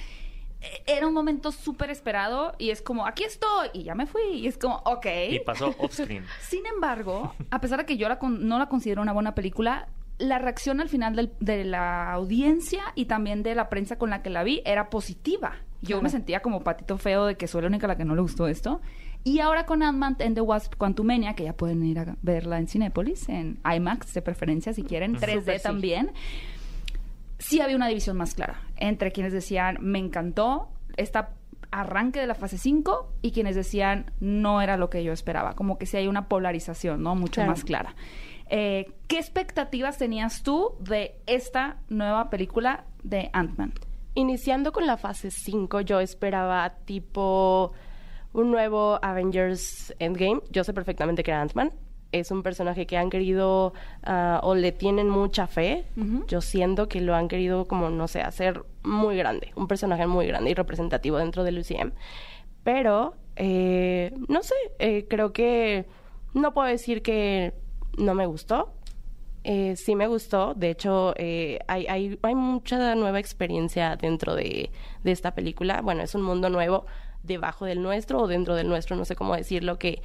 e- 0.62 0.84
Era 0.88 1.08
un 1.08 1.14
momento 1.14 1.52
súper 1.52 1.90
esperado 1.90 2.54
y 2.58 2.70
es 2.70 2.82
como, 2.82 3.06
aquí 3.06 3.24
estoy, 3.26 3.70
y 3.74 3.84
ya 3.84 3.96
me 3.96 4.06
fui. 4.06 4.22
Y 4.34 4.48
es 4.48 4.58
como, 4.58 4.78
ok. 4.86 5.06
Y 5.30 5.40
pasó 5.40 5.76
off-screen. 5.78 6.26
Sin 6.42 6.66
embargo, 6.66 7.34
a 7.52 7.60
pesar 7.60 7.80
de 7.80 7.86
que 7.86 7.98
yo 7.98 8.08
la 8.10 8.18
con- 8.20 8.48
no 8.48 8.58
la 8.60 8.68
considero 8.70 9.02
una 9.02 9.12
buena 9.14 9.36
película, 9.36 9.88
la 10.20 10.40
reacción 10.40 10.80
al 10.80 10.88
final 10.90 11.16
del- 11.16 11.34
de 11.40 11.66
la 11.66 12.14
audiencia 12.14 12.84
y 12.96 13.06
también 13.06 13.44
de 13.44 13.56
la 13.56 13.68
prensa 13.70 13.98
con 13.98 14.10
la 14.12 14.22
que 14.22 14.30
la 14.30 14.44
vi 14.44 14.62
era 14.64 14.90
positiva. 14.90 15.56
Yo 15.82 15.88
Claro. 15.98 16.04
me 16.04 16.10
sentía 16.10 16.42
como 16.42 16.62
patito 16.64 16.98
feo 16.98 17.26
de 17.26 17.36
que 17.36 17.48
soy 17.48 17.62
la 17.64 17.68
única 17.68 17.88
a 17.88 17.90
la 17.90 17.98
que 17.98 18.06
no 18.06 18.16
le 18.16 18.22
gustó 18.22 18.48
esto. 18.48 18.80
Y 19.24 19.40
ahora 19.40 19.66
con 19.66 19.84
Ant-Man 19.84 20.18
and 20.20 20.36
the 20.36 20.42
Wasp 20.42 20.76
Quantumania, 20.78 21.34
que 21.34 21.44
ya 21.46 21.54
pueden 21.54 21.84
ir 21.86 22.00
a 22.00 22.18
verla 22.22 22.58
en 22.60 22.68
Cinépolis, 22.68 23.30
en 23.30 23.60
IMAX 23.64 24.14
de 24.14 24.22
preferencia 24.22 24.74
si 24.74 24.84
quieren, 24.84 25.16
3D 25.16 25.40
Súper 25.40 25.58
sí. 25.60 25.64
también 25.64 26.12
sí 27.40 27.62
había 27.62 27.76
una 27.76 27.88
división 27.88 28.18
más 28.18 28.34
clara 28.36 28.62
entre 28.78 29.12
quienes 29.12 29.34
decían, 29.34 29.78
me 29.82 30.00
encantó 30.00 30.70
esta 30.98 31.32
arranque 31.72 32.20
de 32.20 32.28
la 32.28 32.36
fase 32.36 32.58
5 32.58 33.14
y 33.22 33.32
quienes 33.32 33.56
decían, 33.56 34.12
no 34.20 34.62
era 34.62 34.78
lo 34.78 34.90
que 34.90 35.04
yo 35.04 35.12
esperaba. 35.12 35.54
Como 35.54 35.78
que 35.80 35.86
sí 35.88 35.98
hay 35.98 36.08
una 36.08 36.28
polarización, 36.28 37.02
¿no? 37.02 37.16
Mucho 37.16 37.36
Claro. 37.36 37.52
más 37.52 37.64
clara. 37.64 37.96
Eh, 38.50 38.92
¿Qué 39.08 39.18
expectativas 39.18 39.98
tenías 39.98 40.44
tú 40.44 40.76
de 40.82 41.16
esta 41.26 41.78
nueva 41.90 42.30
película 42.30 42.84
de 43.04 43.30
Ant-Man? 43.34 43.74
Iniciando 44.14 44.72
con 44.72 44.86
la 44.86 44.98
fase 44.98 45.32
5, 45.32 45.82
yo 45.82 46.00
esperaba 46.00 46.76
tipo 46.86 47.72
un 48.34 48.52
nuevo 48.52 49.00
Avengers 49.02 49.94
Endgame. 50.00 50.42
Yo 50.50 50.64
sé 50.64 50.74
perfectamente 50.74 51.24
que 51.24 51.32
era 51.32 51.42
Ant-Man. 51.42 51.72
Es 52.12 52.30
un 52.30 52.44
personaje 52.44 52.86
que 52.86 52.98
han 52.98 53.10
querido 53.10 53.74
ah, 54.04 54.40
o 54.44 54.54
le 54.54 54.72
tienen 54.72 55.10
mucha 55.10 55.48
fe. 55.48 55.86
Yo 56.28 56.42
siento 56.42 56.88
que 56.88 57.02
lo 57.02 57.16
han 57.16 57.28
querido 57.28 57.66
como, 57.66 57.90
no 57.90 58.08
sé, 58.08 58.22
hacer 58.22 58.64
muy 58.84 59.18
grande. 59.18 59.52
Un 59.56 59.68
personaje 59.68 60.06
muy 60.06 60.28
grande 60.28 60.52
y 60.52 60.54
representativo 60.54 61.18
dentro 61.18 61.44
del 61.44 61.58
UCM. 61.58 61.92
Pero, 62.64 63.16
eh, 63.36 64.14
no 64.28 64.44
sé, 64.44 64.54
eh, 64.78 65.08
creo 65.10 65.34
que 65.34 65.86
no 66.34 66.54
puedo 66.54 66.68
decir 66.68 67.02
que 67.02 67.54
no 67.98 68.14
me 68.14 68.28
gustó. 68.28 68.74
Eh, 69.44 69.76
sí 69.76 69.96
me 69.96 70.08
gustó. 70.08 70.54
De 70.54 70.70
hecho, 70.70 71.14
eh, 71.18 71.60
hay, 71.68 71.88
hay, 71.88 72.20
hay 72.22 72.36
mucha 72.36 72.96
nueva 72.96 73.20
experiencia 73.20 73.96
dentro 73.96 74.36
de, 74.36 74.70
de 75.04 75.12
esta 75.12 75.34
película. 75.34 75.82
Bueno, 75.82 76.04
es 76.04 76.16
un 76.16 76.22
mundo 76.22 76.50
nuevo 76.50 76.86
debajo 77.24 77.66
del 77.66 77.82
nuestro 77.82 78.20
o 78.22 78.28
dentro 78.28 78.56
del 78.56 78.68
nuestro, 78.70 78.96
no 78.96 79.06
sé 79.06 79.16
cómo 79.16 79.36
decirlo, 79.36 79.80
que 79.80 80.02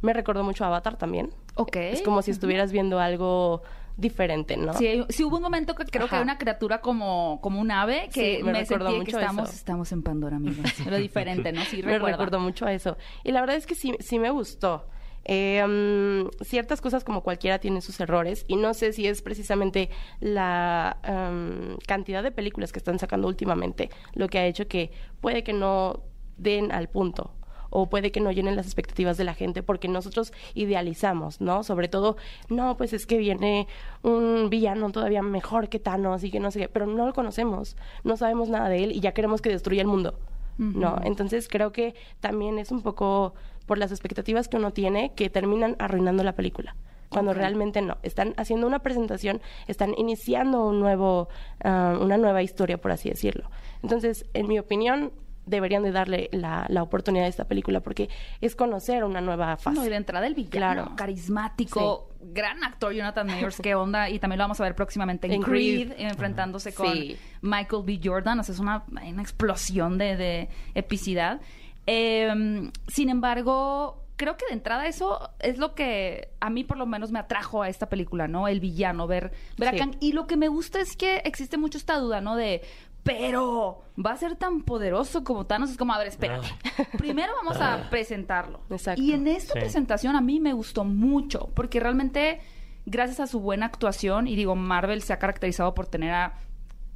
me 0.00 0.12
recordó 0.12 0.42
mucho 0.44 0.64
a 0.64 0.68
Avatar 0.68 0.96
también. 0.96 1.30
Ok. 1.54 1.76
Es 1.76 2.02
como 2.02 2.22
si 2.22 2.30
estuvieras 2.30 2.72
viendo 2.72 2.98
algo 2.98 3.62
diferente, 3.96 4.56
¿no? 4.56 4.72
Sí, 4.74 5.04
sí 5.10 5.22
hubo 5.22 5.36
un 5.36 5.42
momento 5.42 5.74
que 5.74 5.84
creo 5.84 6.08
que 6.08 6.16
hay 6.16 6.22
una 6.22 6.38
criatura 6.38 6.80
como, 6.80 7.40
como 7.42 7.60
un 7.60 7.70
ave 7.70 8.08
que 8.12 8.38
Sí, 8.38 8.42
me 8.42 8.52
me, 8.52 8.60
recordó 8.60 8.86
sentí 8.90 9.04
que 9.04 9.12
mucho 9.12 9.20
estamos, 9.20 9.48
eso. 9.48 9.56
estamos 9.58 9.92
en 9.92 10.02
Pandora, 10.02 10.36
amigos. 10.36 10.72
Pero 10.84 10.96
diferente, 10.96 11.52
¿no? 11.52 11.62
Sí, 11.64 11.82
me 11.82 11.92
recuerda. 11.92 12.16
recordó 12.16 12.40
mucho 12.40 12.64
a 12.66 12.72
eso. 12.72 12.96
Y 13.22 13.32
la 13.32 13.40
verdad 13.40 13.56
es 13.56 13.66
que 13.66 13.74
sí, 13.74 13.94
sí 14.00 14.18
me 14.18 14.30
gustó. 14.30 14.86
Eh, 15.24 15.64
mm, 15.64 16.42
ciertas 16.42 16.80
cosas 16.80 17.04
como 17.04 17.22
cualquiera 17.22 17.60
tienen 17.60 17.80
sus 17.80 18.00
errores 18.00 18.44
y 18.48 18.56
no 18.56 18.74
sé 18.74 18.92
si 18.92 19.06
es 19.06 19.22
precisamente 19.22 19.88
la 20.18 20.96
em, 21.04 21.76
cantidad 21.86 22.24
de 22.24 22.32
películas 22.32 22.72
que 22.72 22.80
están 22.80 22.98
sacando 22.98 23.28
últimamente 23.28 23.88
lo 24.14 24.26
que 24.26 24.40
ha 24.40 24.46
hecho 24.46 24.66
que 24.66 24.90
puede 25.20 25.44
que 25.44 25.52
no 25.52 26.02
den 26.36 26.72
al 26.72 26.88
punto 26.88 27.32
o 27.72 27.88
puede 27.88 28.12
que 28.12 28.20
no 28.20 28.30
llenen 28.30 28.54
las 28.54 28.66
expectativas 28.66 29.16
de 29.16 29.24
la 29.24 29.34
gente 29.34 29.62
porque 29.62 29.88
nosotros 29.88 30.32
idealizamos, 30.54 31.40
¿no? 31.40 31.64
Sobre 31.64 31.88
todo, 31.88 32.16
no, 32.50 32.76
pues 32.76 32.92
es 32.92 33.06
que 33.06 33.16
viene 33.16 33.66
un 34.02 34.50
villano 34.50 34.90
todavía 34.90 35.22
mejor 35.22 35.70
que 35.70 35.78
Thanos 35.78 36.22
y 36.22 36.30
que 36.30 36.38
no 36.38 36.50
sé 36.50 36.60
qué, 36.60 36.68
pero 36.68 36.86
no 36.86 37.06
lo 37.06 37.14
conocemos, 37.14 37.76
no 38.04 38.18
sabemos 38.18 38.50
nada 38.50 38.68
de 38.68 38.84
él 38.84 38.92
y 38.92 39.00
ya 39.00 39.12
queremos 39.12 39.40
que 39.40 39.48
destruya 39.48 39.80
el 39.80 39.88
mundo. 39.88 40.18
¿no? 40.58 41.00
Entonces 41.02 41.48
creo 41.48 41.72
que 41.72 41.94
también 42.20 42.58
es 42.58 42.70
un 42.70 42.82
poco 42.82 43.34
por 43.66 43.78
las 43.78 43.90
expectativas 43.90 44.48
que 44.48 44.58
uno 44.58 44.72
tiene 44.72 45.12
que 45.14 45.30
terminan 45.30 45.76
arruinando 45.78 46.22
la 46.22 46.34
película. 46.34 46.76
Cuando 47.08 47.34
realmente 47.34 47.82
no. 47.82 47.98
Están 48.02 48.32
haciendo 48.38 48.66
una 48.66 48.78
presentación, 48.78 49.42
están 49.66 49.92
iniciando 49.98 50.66
un 50.66 50.80
nuevo, 50.80 51.28
ah, 51.62 51.98
una 52.00 52.16
nueva 52.16 52.42
historia, 52.42 52.80
por 52.80 52.90
así 52.90 53.10
decirlo. 53.10 53.50
Entonces, 53.82 54.24
en 54.32 54.48
mi 54.48 54.58
opinión, 54.58 55.12
deberían 55.46 55.82
de 55.82 55.90
darle 55.92 56.28
la, 56.32 56.66
la 56.68 56.82
oportunidad 56.82 57.26
a 57.26 57.28
esta 57.28 57.44
película 57.46 57.80
porque 57.80 58.08
es 58.40 58.54
conocer 58.54 59.04
una 59.04 59.20
nueva 59.20 59.56
fase. 59.56 59.76
No, 59.76 59.84
y 59.84 59.88
de 59.88 59.96
entrada 59.96 60.26
el 60.26 60.34
villano, 60.34 60.50
Claro. 60.84 60.92
carismático, 60.96 62.08
gran 62.20 62.62
actor 62.64 62.92
Jonathan 62.92 63.26
Mayers, 63.26 63.60
qué 63.60 63.74
onda, 63.74 64.08
y 64.08 64.18
también 64.18 64.38
lo 64.38 64.44
vamos 64.44 64.60
a 64.60 64.64
ver 64.64 64.74
próximamente 64.74 65.26
en, 65.26 65.34
En 65.34 65.42
Creed, 65.42 65.92
Creed. 65.92 66.06
enfrentándose 66.10 66.72
con 66.74 66.92
Sí. 66.92 67.16
Michael 67.40 67.82
B. 67.84 68.00
Jordan, 68.02 68.38
o 68.40 68.42
sea, 68.44 68.52
es 68.54 68.60
una, 68.60 68.84
una 68.90 69.22
explosión 69.22 69.98
de, 69.98 70.16
de 70.16 70.48
epicidad. 70.74 71.40
Eh, 71.86 72.70
sin 72.88 73.08
embargo, 73.08 74.04
creo 74.16 74.36
que 74.36 74.46
de 74.46 74.52
entrada 74.52 74.86
eso 74.86 75.30
es 75.40 75.58
lo 75.58 75.74
que 75.74 76.28
a 76.40 76.48
mí 76.50 76.62
por 76.62 76.76
lo 76.76 76.86
menos 76.86 77.10
me 77.10 77.18
atrajo 77.18 77.62
a 77.62 77.68
esta 77.68 77.88
película, 77.88 78.28
¿no? 78.28 78.46
El 78.46 78.60
villano, 78.60 79.06
ver, 79.08 79.32
ver 79.58 79.68
a 79.68 79.72
Sí. 79.72 79.78
Kang. 79.78 79.96
Y 80.00 80.12
lo 80.12 80.26
que 80.28 80.36
me 80.36 80.46
gusta 80.48 80.80
es 80.80 80.96
que 80.96 81.16
existe 81.24 81.56
mucho 81.58 81.78
esta 81.78 81.96
duda, 81.98 82.20
¿no? 82.20 82.36
De, 82.36 82.62
pero 83.02 83.82
va 84.04 84.12
a 84.12 84.16
ser 84.16 84.36
tan 84.36 84.62
poderoso 84.62 85.24
como 85.24 85.46
Thanos. 85.46 85.70
Es 85.70 85.76
como, 85.76 85.92
a 85.92 85.98
ver, 85.98 86.06
espérate. 86.08 86.46
Primero 86.98 87.32
vamos 87.42 87.60
a 87.60 87.88
presentarlo. 87.90 88.60
Exacto. 88.70 89.02
Y 89.02 89.12
en 89.12 89.26
esta 89.26 89.54
Sí. 89.54 89.60
presentación 89.60 90.14
a 90.16 90.20
mí 90.20 90.38
me 90.40 90.52
gustó 90.52 90.84
mucho, 90.84 91.50
porque 91.54 91.80
realmente, 91.80 92.40
gracias 92.86 93.20
a 93.20 93.26
su 93.26 93.40
buena 93.40 93.66
actuación, 93.66 94.28
y 94.28 94.36
digo, 94.36 94.54
Marvel 94.54 95.02
se 95.02 95.12
ha 95.12 95.18
caracterizado 95.18 95.74
por 95.74 95.86
tener 95.88 96.12
a 96.12 96.34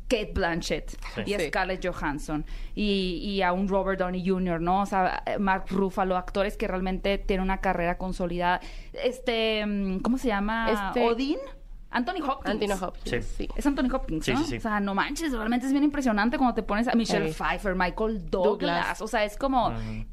Kate 0.09 0.31
Blanchett 0.33 0.91
Sí. 1.17 1.23
y 1.27 1.35
a. 1.35 1.41
Scarlett 1.41 1.85
Johansson 1.85 2.47
y, 2.77 3.17
y 3.25 3.43
a 3.43 3.53
un 3.53 3.67
Robert 3.67 3.99
Downey 3.99 4.25
Jr., 4.25 4.61
¿no? 4.61 4.83
O 4.83 4.87
sea, 4.87 5.25
Mark 5.41 5.65
Ruffalo, 5.71 6.17
actores 6.17 6.57
que 6.57 6.69
realmente 6.69 7.19
tienen 7.19 7.43
una 7.43 7.59
carrera 7.61 7.99
consolidada. 7.99 8.61
Este, 8.93 9.67
mm, 9.67 9.99
¿cómo 10.03 10.17
se 10.19 10.29
llama? 10.29 10.71
Este- 10.91 11.05
Odin. 11.05 11.39
Anthony 11.97 12.23
Hopkins. 12.29 12.63
Anthony 12.63 12.85
Hopkins, 12.85 13.11
Sí. 13.11 13.23
sí. 13.37 13.49
Es 13.57 13.67
Anthony 13.67 13.89
Hopkins, 13.95 14.25
Sí, 14.25 14.33
¿no? 14.33 14.39
sí, 14.41 14.45
sí. 14.51 14.57
O 14.57 14.61
sea, 14.61 14.81
no 14.81 14.95
manches, 14.95 15.33
realmente 15.33 15.67
es 15.67 15.73
bien 15.73 15.85
impresionante 15.85 16.37
cuando 16.39 16.55
te 16.55 16.63
pones 16.63 16.89
a 16.89 16.93
Michelle. 16.95 17.33
Pfeiffer, 17.33 17.75
Michael 17.75 18.31
Douglas. 18.31 18.61
Douglas. 18.61 19.01
O 19.03 19.09
sea, 19.09 19.25
es 19.25 19.37
como... 19.37 19.73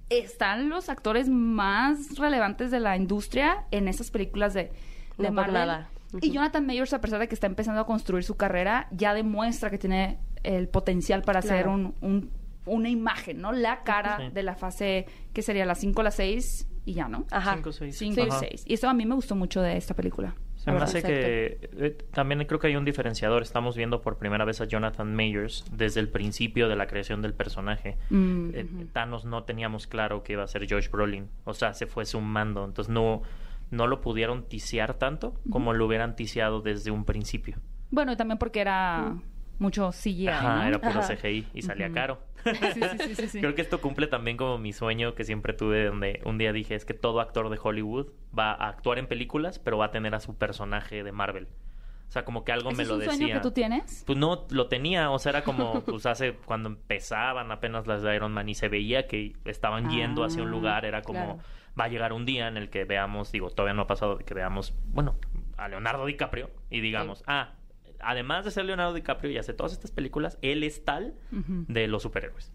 Están 0.10 0.70
los 0.70 0.90
actores 0.90 1.30
más 1.30 2.18
relevantes 2.18 2.72
de 2.72 2.80
la 2.80 2.96
industria 2.98 3.66
en 3.72 3.88
esas 3.88 4.12
películas 4.12 4.54
de, 4.54 4.64
de 4.64 4.72
No 5.18 5.26
por 5.26 5.34
Marvel. 5.34 5.54
nada. 5.54 5.90
Y. 6.22 6.30
Jonathan 6.32 6.66
Mayers, 6.66 6.94
a 6.94 7.02
pesar 7.02 7.20
de 7.20 7.28
que 7.28 7.34
está 7.34 7.48
empezando 7.48 7.82
a 7.82 7.86
construir 7.88 8.24
su 8.24 8.36
carrera, 8.38 8.88
ya 8.92 9.14
demuestra 9.16 9.70
que 9.72 9.78
tiene 9.80 10.20
el 10.44 10.68
potencial 10.70 11.24
para 11.24 11.42
Claro. 11.42 11.58
ser 11.58 11.68
un, 11.68 11.96
un- 12.02 12.32
una 12.66 12.88
imagen, 12.90 13.42
¿no? 13.42 13.52
La 13.52 13.84
cara 13.84 14.18
Sí. 14.18 14.30
de 14.32 14.44
la 14.44 14.56
fase, 14.56 15.06
que 15.34 15.42
sería 15.42 15.66
la 15.66 15.76
5, 15.76 16.04
la 16.04 16.12
6 16.12 16.68
y 16.86 16.94
ya, 16.94 17.08
¿no? 17.08 17.26
Ajá. 17.32 17.56
Cinco, 17.56 17.72
seis. 17.72 17.98
5 17.98 18.22
y 18.22 18.30
Ajá. 18.30 18.40
6. 18.40 18.64
Y 18.68 18.74
eso 18.76 18.88
a 18.88 18.94
mí 18.94 19.06
me 19.06 19.16
gustó 19.16 19.36
mucho 19.36 19.62
de 19.62 19.76
esta 19.76 19.96
película. 19.96 20.36
Se 20.64 20.72
me 20.72 20.78
hace 20.78 21.04
que 21.04 21.70
eh, 21.78 21.98
también 22.14 22.44
creo 22.46 22.60
que 22.60 22.68
hay 22.68 22.76
un 22.78 22.86
diferenciador. 22.86 23.42
Estamos 23.42 23.76
viendo 23.76 24.02
por 24.02 24.18
primera 24.18 24.46
vez 24.46 24.62
a 24.62 24.66
Jonathan 24.66 25.14
Mayers 25.14 25.66
desde 25.72 26.00
el 26.00 26.08
principio 26.10 26.70
de 26.70 26.76
la 26.78 26.88
creación 26.88 27.22
del 27.22 27.34
personaje. 27.34 27.98
Mm, 28.10 28.50
Eh. 28.54 28.66
Thanos 28.94 29.26
no 29.26 29.44
teníamos 29.44 29.88
claro 29.88 30.24
que 30.24 30.34
iba 30.34 30.44
a 30.44 30.48
ser 30.48 30.66
Josh 30.70 30.90
Brolin. 30.90 31.28
O 31.44 31.54
sea, 31.54 31.74
se 31.74 31.86
fue 31.86 32.06
sumando. 32.06 32.64
Entonces 32.64 32.90
no, 32.94 33.24
no 33.72 33.88
lo 33.88 34.00
pudieron 34.00 34.44
ticiar 34.48 34.94
tanto 34.94 35.34
como 35.50 35.74
lo 35.74 35.86
hubieran 35.86 36.16
ticiado 36.16 36.62
desde 36.62 36.92
un 36.92 37.04
principio. 37.04 37.58
Bueno, 37.92 38.14
y 38.14 38.16
también 38.16 38.38
porque 38.38 38.62
era 38.62 39.16
mucho 39.60 39.92
CGI, 39.92 40.28
Ajá, 40.28 40.56
¿no? 40.58 40.64
era 40.64 40.80
puro 40.82 41.00
Ajá. 41.00 41.16
CGI 41.16 41.48
y 41.54 41.62
salía 41.62 41.92
caro. 41.92 42.20
Sí, 42.44 42.52
sí, 42.74 42.82
sí, 43.00 43.16
sí, 43.16 43.28
sí. 43.30 43.40
Creo 43.40 43.56
que 43.56 43.62
esto 43.62 43.80
cumple 43.80 44.08
también 44.08 44.36
como 44.36 44.58
mi 44.58 44.74
sueño 44.74 45.16
que 45.16 45.24
siempre 45.24 45.54
tuve, 45.54 45.86
donde 45.86 46.20
un 46.26 46.38
día 46.38 46.52
dije 46.52 46.76
es 46.76 46.84
que 46.84 46.94
todo 46.94 47.22
actor 47.22 47.50
de 47.50 47.58
Hollywood 47.62 48.08
va 48.38 48.52
a 48.52 48.68
actuar 48.68 49.00
en 49.00 49.08
películas, 49.08 49.60
pero 49.60 49.78
va 49.78 49.86
a 49.86 49.92
tener 49.92 50.14
a 50.14 50.20
su 50.20 50.38
personaje 50.38 51.04
de 51.06 51.12
Marvel. 51.14 51.48
O 52.10 52.12
sea, 52.14 52.26
como 52.26 52.44
que 52.44 52.52
algo 52.52 52.70
¿Ese 52.72 52.78
me 52.78 52.84
es 52.84 52.90
lo 52.90 52.96
un 52.96 53.00
decía. 53.00 53.16
sueño 53.16 53.34
que 53.34 53.40
tú 53.40 53.52
tienes? 53.52 54.04
Pues 54.06 54.20
no 54.20 54.46
lo 54.50 54.68
tenía, 54.68 55.10
o 55.10 55.20
sea, 55.20 55.30
era 55.30 55.44
como 55.46 55.82
pues 55.86 56.06
hace 56.06 56.34
cuando 56.34 56.68
empezaban 56.68 57.50
apenas 57.52 57.88
las 57.88 58.02
de 58.02 58.14
Iron 58.14 58.34
Man 58.34 58.50
y 58.50 58.56
se 58.56 58.68
veía 58.68 59.08
que 59.08 59.38
estaban 59.46 59.90
yendo 59.90 60.26
hacia 60.26 60.44
un 60.44 60.50
Ah, 60.50 60.52
lugar, 60.52 60.86
era 60.86 61.02
como 61.02 61.20
claro. 61.24 61.40
va 61.80 61.86
a 61.86 61.88
llegar 61.88 62.12
un 62.12 62.26
día 62.26 62.50
en 62.50 62.58
el 62.58 62.70
que 62.70 62.84
veamos, 62.84 63.32
digo, 63.32 63.50
todavía 63.52 63.74
no 63.74 63.84
ha 63.84 63.88
pasado 63.88 64.18
que 64.18 64.34
veamos, 64.34 64.74
bueno, 64.88 65.16
a 65.56 65.70
Leonardo 65.70 66.06
DiCaprio 66.06 66.50
y 66.70 66.82
digamos, 66.82 67.24
ah, 67.26 67.54
además 68.06 68.46
de 68.46 68.52
ser 68.52 68.66
Leonardo 68.66 68.94
DiCaprio 68.94 69.32
y 69.32 69.38
hace 69.38 69.54
todas 69.54 69.72
estas 69.74 69.92
películas, 69.92 70.38
él 70.42 70.64
es 70.64 70.84
tal 70.86 71.14
de 71.32 71.88
los 71.88 72.04
superhéroes. 72.04 72.52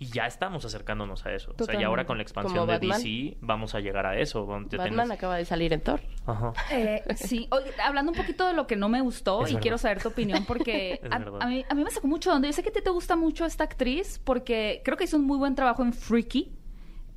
Y 0.00 0.06
ya 0.12 0.28
estamos 0.28 0.64
acercándonos 0.64 1.26
a 1.26 1.32
eso. 1.32 1.52
O 1.58 1.64
sea, 1.64 1.74
y 1.80 1.82
ahora 1.82 2.06
con 2.06 2.18
la 2.18 2.22
expansión 2.22 2.68
de. 2.68 2.78
DC 2.78 3.36
vamos 3.40 3.74
a 3.74 3.80
llegar 3.80 4.06
a 4.06 4.16
eso. 4.16 4.46
donde 4.46 4.76
Batman 4.76 4.94
tienes- 5.08 5.10
acaba 5.10 5.36
de 5.36 5.44
salir 5.44 5.72
en 5.72 5.80
Thor. 5.80 6.00
Ajá. 6.24 6.52
Eh, 6.70 7.02
sí, 7.16 7.48
Oye, 7.50 7.72
hablando 7.82 8.12
un 8.12 8.16
poquito 8.16 8.46
de 8.46 8.54
lo 8.54 8.68
que 8.68 8.76
no 8.76 8.88
me 8.88 9.00
gustó 9.00 9.42
Es 9.42 9.50
y 9.50 9.54
verdad. 9.54 9.62
quiero 9.62 9.78
saber 9.78 10.00
tu 10.00 10.08
opinión 10.10 10.44
porque 10.46 11.00
a, 11.10 11.16
a 11.16 11.46
mí, 11.48 11.64
a 11.68 11.74
mí 11.74 11.82
me 11.82 11.90
sacó 11.90 12.06
mucho 12.06 12.30
de 12.30 12.36
onda. 12.36 12.46
Yo 12.46 12.52
sé 12.52 12.62
que 12.62 12.68
a 12.68 12.72
ti 12.72 12.80
te 12.80 12.90
gusta 12.90 13.16
mucho 13.16 13.44
esta 13.44 13.64
actriz 13.64 14.20
porque 14.22 14.82
creo 14.84 14.96
que 14.96 15.02
hizo 15.02 15.16
un 15.16 15.24
muy 15.24 15.36
buen 15.36 15.56
trabajo 15.56 15.82
en 15.82 15.92
Freaky, 15.92 16.52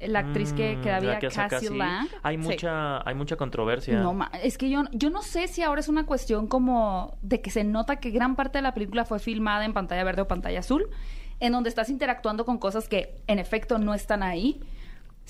la 0.07 0.19
actriz 0.19 0.53
que, 0.53 0.77
Mm, 0.77 0.81
que 0.81 0.89
la 0.89 0.97
había 0.97 1.19
Cassie 1.19 1.47
Cassie. 1.47 1.69
Lang. 1.77 2.07
Hay 2.23 2.37
Sí. 2.37 2.43
mucha, 2.43 3.07
hay 3.07 3.15
mucha 3.15 3.35
controversia. 3.35 3.99
No, 3.99 4.13
ma- 4.13 4.31
es 4.43 4.57
que 4.57 4.69
yo, 4.69 4.83
yo 4.91 5.09
no 5.09 5.21
sé 5.21 5.47
si 5.47 5.61
ahora 5.61 5.79
es 5.81 5.87
una 5.89 6.05
cuestión 6.05 6.47
como 6.47 7.17
de 7.21 7.41
que 7.41 7.49
se 7.51 7.63
nota 7.63 7.97
que 7.97 8.09
gran 8.11 8.35
parte 8.35 8.57
de 8.57 8.61
la 8.63 8.73
película 8.73 9.05
fue 9.05 9.19
filmada 9.19 9.65
en 9.65 9.73
pantalla 9.73 10.03
verde 10.03 10.21
o 10.23 10.27
pantalla 10.27 10.59
azul, 10.59 10.87
en 11.39 11.51
donde 11.53 11.69
estás 11.69 11.89
interactuando 11.89 12.45
con 12.45 12.57
cosas 12.57 12.87
que 12.87 13.15
en 13.27 13.39
efecto 13.39 13.77
no 13.77 13.93
están 13.93 14.23
ahí. 14.23 14.61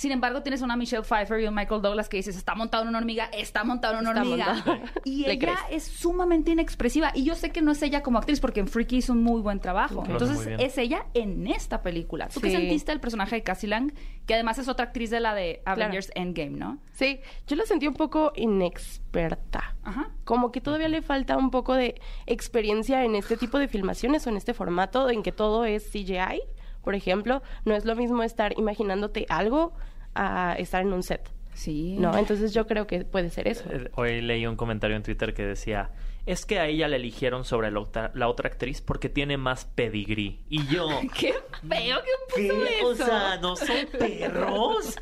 Sin 0.01 0.11
embargo, 0.11 0.41
tienes 0.41 0.63
una 0.63 0.75
Michelle 0.75 1.03
Pfeiffer 1.03 1.39
y 1.41 1.45
un 1.45 1.53
Michael 1.53 1.79
Douglas 1.79 2.09
que 2.09 2.17
dices, 2.17 2.35
está 2.35 2.55
montado 2.55 2.81
en 2.81 2.89
una 2.89 2.97
hormiga, 2.97 3.25
está 3.25 3.63
montado 3.63 3.99
en 3.99 4.07
una 4.07 4.09
Está 4.09 4.21
hormiga. 4.23 4.53
montado. 4.55 4.79
Y 5.05 5.25
ella 5.25 5.37
crees. 5.37 5.59
es 5.69 5.83
sumamente 5.83 6.49
inexpresiva. 6.49 7.11
Y 7.13 7.23
yo 7.23 7.35
sé 7.35 7.51
que 7.51 7.61
no 7.61 7.71
es 7.71 7.83
ella 7.83 8.01
como 8.01 8.17
actriz, 8.17 8.39
porque 8.39 8.61
en 8.61 8.67
Freaky 8.67 8.97
hizo 8.97 9.13
un 9.13 9.21
muy 9.21 9.41
buen 9.41 9.59
trabajo. 9.59 10.03
Entonces, 10.09 10.55
es 10.57 10.79
ella 10.79 11.05
en 11.13 11.45
esta 11.45 11.83
película. 11.83 12.29
¿Tú 12.29 12.41
qué 12.41 12.49
sentiste 12.49 12.91
del 12.91 12.99
personaje 12.99 13.35
de 13.35 13.43
Cassie 13.43 13.69
Lang? 13.69 13.93
Que 14.25 14.33
además 14.33 14.57
es 14.57 14.69
otra 14.69 14.85
actriz 14.85 15.11
de 15.11 15.19
la 15.19 15.35
de 15.35 15.61
Avengers 15.65 16.09
Endgame, 16.15 16.57
¿no? 16.57 16.79
Sí, 16.93 17.19
yo 17.45 17.55
la 17.55 17.67
sentí 17.67 17.85
un 17.85 17.93
poco 17.93 18.33
inexperta. 18.35 19.75
Ajá. 19.83 20.09
Como 20.23 20.51
que 20.51 20.61
todavía 20.61 20.87
le 20.87 21.03
falta 21.03 21.37
un 21.37 21.51
poco 21.51 21.75
de 21.75 22.01
experiencia 22.25 23.05
en 23.05 23.13
este 23.13 23.37
tipo 23.37 23.59
de 23.59 23.67
filmaciones 23.67 24.25
o 24.25 24.31
en 24.31 24.37
este 24.37 24.55
formato 24.55 25.11
en 25.11 25.21
que 25.21 25.31
todo 25.31 25.63
es 25.63 25.91
CGI, 25.91 26.41
por 26.83 26.95
ejemplo. 26.95 27.43
No 27.65 27.75
es 27.75 27.85
lo 27.85 27.95
mismo 27.95 28.23
estar 28.23 28.57
imaginándote 28.57 29.27
algo 29.29 29.73
a 30.15 30.55
estar 30.57 30.81
en 30.81 30.93
un 30.93 31.03
set. 31.03 31.29
Sí. 31.53 31.97
No, 31.99 32.17
entonces 32.17 32.53
yo 32.53 32.65
creo 32.65 32.87
que 32.87 33.03
puede 33.03 33.29
ser 33.29 33.47
eso. 33.47 33.65
Eh, 33.69 33.89
Hoy 33.95 34.21
leí 34.21 34.45
un 34.47 34.55
comentario 34.55 34.95
en 34.95 35.03
Twitter 35.03 35.33
que 35.33 35.45
decía, 35.45 35.89
es 36.25 36.45
que 36.45 36.59
a 36.59 36.67
ella 36.67 36.87
la 36.87 36.95
eligieron 36.95 37.43
sobre 37.45 37.71
la 37.71 37.79
otra, 37.81 38.11
la 38.15 38.27
otra 38.29 38.47
actriz 38.47 38.81
porque 38.81 39.09
tiene 39.09 39.37
más 39.37 39.65
pedigrí. 39.65 40.39
Y 40.49 40.65
yo, 40.67 40.87
Qué 41.19 41.33
feo 41.67 41.97
que 42.01 42.11
puso 42.47 42.63
¿qué? 42.63 42.77
eso. 42.79 42.87
O 42.87 42.95
sea, 42.95 43.37
¿no 43.41 43.55
son 43.55 43.77
perros? 43.99 44.95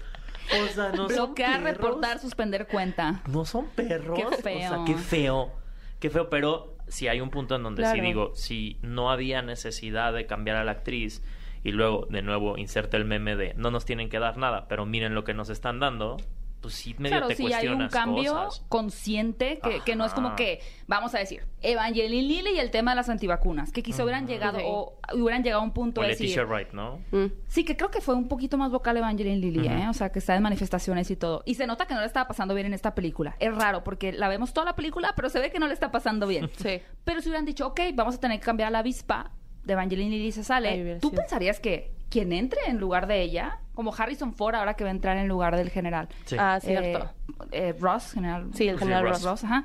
O 0.63 0.67
sea, 0.73 0.89
no 0.89 1.07
son 1.07 1.07
Bloquear, 1.27 1.61
perros. 1.63 1.77
reportar, 1.77 2.19
suspender 2.19 2.67
cuenta. 2.67 3.21
No 3.27 3.45
son 3.45 3.67
perros. 3.67 4.17
Qué 4.17 4.25
O 4.25 4.31
sea, 4.31 4.41
feo. 4.41 4.85
qué 4.85 4.95
feo. 4.95 5.51
Qué 5.99 6.09
feo, 6.09 6.29
pero 6.29 6.75
si 6.87 7.07
hay 7.07 7.21
un 7.21 7.29
punto 7.29 7.55
en 7.55 7.61
donde 7.63 7.83
sí 7.85 7.91
Claro. 7.93 8.07
digo, 8.07 8.31
si 8.35 8.79
no 8.81 9.11
había 9.11 9.41
necesidad 9.43 10.13
de 10.13 10.25
cambiar 10.25 10.57
a 10.57 10.63
la 10.63 10.71
actriz 10.71 11.21
y 11.63 11.71
luego 11.71 12.07
de 12.09 12.21
nuevo 12.21 12.57
inserta 12.57 12.97
el 12.97 13.05
meme 13.05 13.35
de 13.35 13.53
no 13.55 13.71
nos 13.71 13.85
tienen 13.85 14.09
que 14.09 14.19
dar 14.19 14.37
nada, 14.37 14.67
pero 14.67 14.85
miren 14.85 15.15
lo 15.15 15.23
que 15.23 15.33
nos 15.33 15.49
están 15.49 15.79
dando, 15.79 16.17
pues 16.61 16.73
sí 16.73 16.93
medio 16.97 17.11
Claro, 17.15 17.27
te 17.27 17.35
sí 17.37 17.53
hay 17.53 17.69
un 17.69 17.87
cambio 17.87 18.33
cosas. 18.33 18.65
consciente 18.67 19.59
que, 19.63 19.79
que 19.85 19.95
no 19.95 20.03
es 20.03 20.13
como 20.13 20.35
que, 20.35 20.59
vamos 20.87 21.15
a 21.15 21.19
decir, 21.19 21.43
Evangeline 21.61 22.27
Lilly 22.27 22.55
y 22.55 22.59
el 22.59 22.69
tema 22.69 22.91
de 22.91 22.95
las 22.97 23.07
antivacunas, 23.07 23.71
que 23.71 23.81
quizá 23.81 24.03
hubieran 24.03 24.27
llegado 24.27 24.59
Sí. 24.59 24.65
o 24.67 24.97
hubieran 25.13 25.41
llegado 25.41 25.61
a 25.61 25.63
un 25.65 25.71
punto 25.71 26.01
O 26.01 26.03
de 26.03 26.09
decir, 26.09 26.37
Wright, 26.45 26.71
¿no? 26.73 26.99
Mm. 27.11 27.27
Sí, 27.47 27.63
que 27.63 27.77
creo 27.77 27.89
que 27.91 28.01
fue 28.01 28.13
un 28.15 28.27
poquito 28.27 28.57
más 28.57 28.71
vocal 28.71 28.97
Evangeline 28.97 29.39
Lilly, 29.39 29.67
Ujú. 29.67 29.69
¿eh? 29.69 29.87
O 29.89 29.93
sea, 29.93 30.11
que 30.11 30.19
está 30.19 30.35
en 30.35 30.43
manifestaciones 30.43 31.09
y 31.11 31.15
todo. 31.15 31.43
Y 31.45 31.55
se 31.55 31.65
nota 31.65 31.85
que 31.87 31.93
no 31.93 32.01
le 32.01 32.05
estaba 32.07 32.27
pasando 32.27 32.53
bien 32.53 32.67
en 32.67 32.73
esta 32.73 32.93
película. 32.93 33.37
Es 33.39 33.55
raro, 33.55 33.83
porque 33.85 34.11
la 34.11 34.27
vemos 34.27 34.51
toda 34.51 34.65
la 34.65 34.75
película, 34.75 35.13
pero 35.15 35.29
se 35.29 35.39
ve 35.39 35.51
que 35.51 35.59
no 35.59 35.67
le 35.67 35.73
está 35.73 35.91
pasando 35.91 36.27
bien. 36.27 36.49
Sí. 36.57 36.81
Pero 37.05 37.21
si 37.21 37.29
hubieran 37.29 37.45
dicho, 37.45 37.67
ok, 37.67 37.79
vamos 37.93 38.15
a 38.15 38.19
tener 38.19 38.37
que 38.39 38.45
cambiar 38.45 38.67
a 38.67 38.71
la 38.71 38.79
avispa 38.79 39.31
de 39.69 39.73
Evangeline 39.73 40.09
Lilly 40.11 40.31
sale, 40.31 40.97
¿tú 40.99 41.11
pensarías 41.11 41.59
que 41.59 41.91
quien 42.09 42.33
entre 42.33 42.59
en 42.67 42.77
lugar 42.79 43.07
de 43.07 43.21
ella, 43.21 43.59
como 43.75 43.93
Harrison 43.95 44.33
Ford 44.33 44.55
ahora 44.55 44.73
que 44.73 44.83
va 44.83 44.89
a 44.89 44.93
entrar 44.93 45.17
en 45.17 45.27
lugar 45.27 45.55
del 45.55 45.69
general? 45.69 46.09
Sí. 46.25 46.35
Ah, 46.39 46.59
cierto. 46.61 47.09
Eh, 47.51 47.69
eh, 47.69 47.75
Ross, 47.79 48.11
general. 48.13 48.49
Sí, 48.53 48.67
el 48.67 48.77
general 48.79 49.03
Ross. 49.03 49.21
Ross. 49.21 49.23
Ross, 49.23 49.43
ajá. 49.45 49.63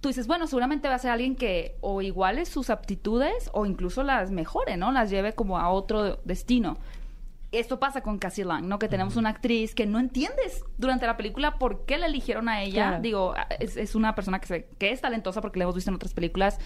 Tú 0.00 0.08
dices, 0.08 0.26
bueno, 0.26 0.46
seguramente 0.46 0.88
va 0.88 0.94
a 0.96 0.98
ser 0.98 1.10
alguien 1.10 1.36
que 1.36 1.76
o 1.80 2.02
iguale 2.02 2.44
sus 2.44 2.68
aptitudes 2.70 3.50
o 3.54 3.64
incluso 3.66 4.02
las 4.02 4.30
mejore, 4.30 4.76
¿no? 4.76 4.92
Las 4.92 5.10
lleve 5.10 5.32
como 5.32 5.58
a 5.58 5.70
otro 5.70 6.16
destino. 6.24 6.76
Esto 7.52 7.78
pasa 7.80 8.02
con 8.02 8.18
Cassie 8.18 8.44
Lang, 8.44 8.66
¿no? 8.66 8.78
Que 8.78 8.88
tenemos 8.88 9.16
una 9.16 9.30
actriz 9.30 9.74
que 9.74 9.86
no 9.86 9.98
entiendes 9.98 10.64
durante 10.76 11.06
la 11.06 11.16
película 11.16 11.58
por 11.58 11.86
qué 11.86 11.96
la 11.96 12.06
eligieron 12.06 12.48
a 12.48 12.62
ella. 12.62 12.88
Claro. 12.88 13.02
Digo, 13.02 13.34
es, 13.58 13.76
es 13.76 13.94
una 13.94 14.14
persona 14.14 14.40
que, 14.40 14.46
se- 14.46 14.68
que 14.78 14.90
es 14.90 15.00
talentosa 15.00 15.40
porque 15.40 15.58
la 15.60 15.62
hemos 15.64 15.74
visto 15.76 15.90
en 15.90 15.94
otras 15.94 16.12
películas. 16.12 16.58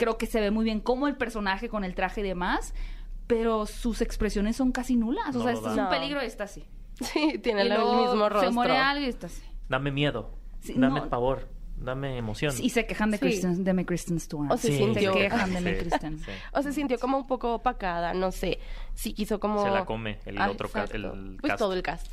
Creo 0.00 0.18
que 0.18 0.26
se 0.26 0.40
ve 0.40 0.50
muy 0.50 0.64
bien 0.64 0.80
como 0.80 1.06
el 1.06 1.14
personaje 1.16 1.68
con 1.68 1.84
el 1.84 1.94
traje 1.94 2.22
y 2.22 2.24
demás, 2.24 2.74
pero 3.28 3.66
sus 3.66 4.00
expresiones 4.00 4.56
son 4.56 4.72
casi 4.72 4.96
nulas. 4.96 5.32
No 5.34 5.40
o 5.40 5.42
sea, 5.44 5.52
este 5.52 5.68
es 5.68 5.76
un 5.76 5.88
peligro 5.88 6.20
y 6.22 6.26
está 6.26 6.44
así. 6.44 6.64
Sí, 7.00 7.38
tiene 7.42 7.64
Y 7.64 7.68
el 7.68 7.78
mismo 7.78 8.28
rostro. 8.28 8.40
Se 8.48 8.50
muere 8.50 8.76
algo 8.76 9.04
y 9.06 9.08
está 9.08 9.28
así. 9.28 9.42
Dame 9.68 9.90
miedo, 9.92 10.34
Sí, 10.60 10.74
dame 10.76 11.00
no. 11.00 11.08
pavor, 11.08 11.48
dame 11.76 12.18
emoción. 12.18 12.52
Y 12.60 12.70
se 12.70 12.84
quejan 12.86 13.10
de, 13.10 13.18
Sí. 13.18 13.22
Kristen, 13.22 13.62
de 13.64 13.72
mi 13.72 13.84
Kristen 13.84 14.18
Stewart. 14.20 14.50
O 14.52 14.56
se 14.58 14.68
se 14.68 14.78
sintió- 14.78 15.12
quejan 15.14 15.50
de 15.54 15.60
mi 15.60 15.70
Sí, 15.70 15.76
Kristen. 15.78 16.18
sí. 16.18 16.30
O 16.52 16.62
se 16.62 16.72
sintió 16.72 16.98
como 16.98 17.16
un 17.18 17.26
poco 17.26 17.54
opacada, 17.54 18.12
no 18.14 18.32
sé. 18.32 18.58
Sí 18.94 19.12
quiso 19.14 19.38
como... 19.40 19.62
Se 19.64 19.70
la 19.70 19.84
come 19.86 20.18
el 20.26 20.38
Ah, 20.40 20.50
otro 20.50 20.68
Pues 20.68 20.90
cast. 20.90 21.58
todo 21.58 21.72
el 21.74 21.82
cast. 21.82 22.12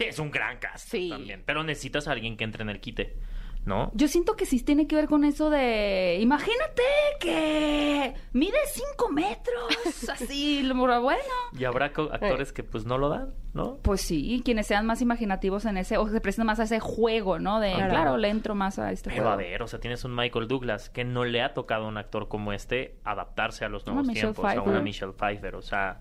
Es 0.00 0.18
un 0.18 0.30
gran 0.32 0.58
cast 0.58 0.88
Sí. 0.88 1.08
también. 1.10 1.42
Pero 1.46 1.62
necesitas 1.62 2.08
a 2.08 2.12
alguien 2.12 2.36
que 2.36 2.42
entre 2.44 2.62
en 2.62 2.70
el 2.70 2.80
quite, 2.80 3.16
¿no? 3.64 3.90
Yo 3.94 4.08
siento 4.08 4.34
que 4.36 4.46
sí 4.46 4.62
tiene 4.62 4.86
que 4.86 4.96
ver 4.96 5.06
con 5.06 5.24
eso 5.24 5.50
de. 5.50 6.18
Imagínate 6.20 6.82
que 7.20 8.14
mide 8.32 8.56
cinco 8.72 9.10
metros. 9.10 10.08
Así, 10.10 10.62
lo 10.62 10.74
bueno. 11.02 11.20
Y 11.58 11.64
habrá 11.64 11.86
actores 11.86 12.52
que 12.52 12.64
pues 12.64 12.84
no 12.86 12.98
lo 12.98 13.08
dan, 13.08 13.34
¿no? 13.54 13.76
Pues 13.82 14.00
sí, 14.00 14.42
quienes 14.44 14.66
sean 14.66 14.86
más 14.86 15.00
imaginativos 15.00 15.64
en 15.64 15.76
ese, 15.76 15.96
o 15.96 16.08
se 16.08 16.20
presten 16.20 16.46
más 16.46 16.58
a 16.60 16.64
ese 16.64 16.80
juego, 16.80 17.38
¿no? 17.38 17.60
De, 17.60 17.72
Claro. 17.72 17.90
claro, 17.90 18.16
le 18.16 18.28
entro 18.28 18.54
más 18.54 18.78
a 18.78 18.90
este 18.92 19.10
Pero 19.10 19.22
juego. 19.22 19.32
a 19.32 19.36
ver, 19.36 19.62
o 19.62 19.66
sea, 19.66 19.80
tienes 19.80 20.04
un 20.04 20.14
Michael 20.14 20.48
Douglas 20.48 20.90
que 20.90 21.04
no 21.04 21.24
le 21.24 21.42
ha 21.42 21.54
tocado 21.54 21.84
a 21.86 21.88
un 21.88 21.96
actor 21.98 22.28
como 22.28 22.52
este 22.52 22.98
adaptarse 23.04 23.64
a 23.64 23.68
los 23.68 23.84
Una 23.84 23.92
nuevos 23.94 24.08
Michelle 24.08 24.32
tiempos, 24.34 24.44
a 24.56 24.62
una. 24.62 24.80
Michelle 24.80 25.12
Pfeiffer, 25.12 25.54
o 25.54 25.62
sea, 25.62 26.00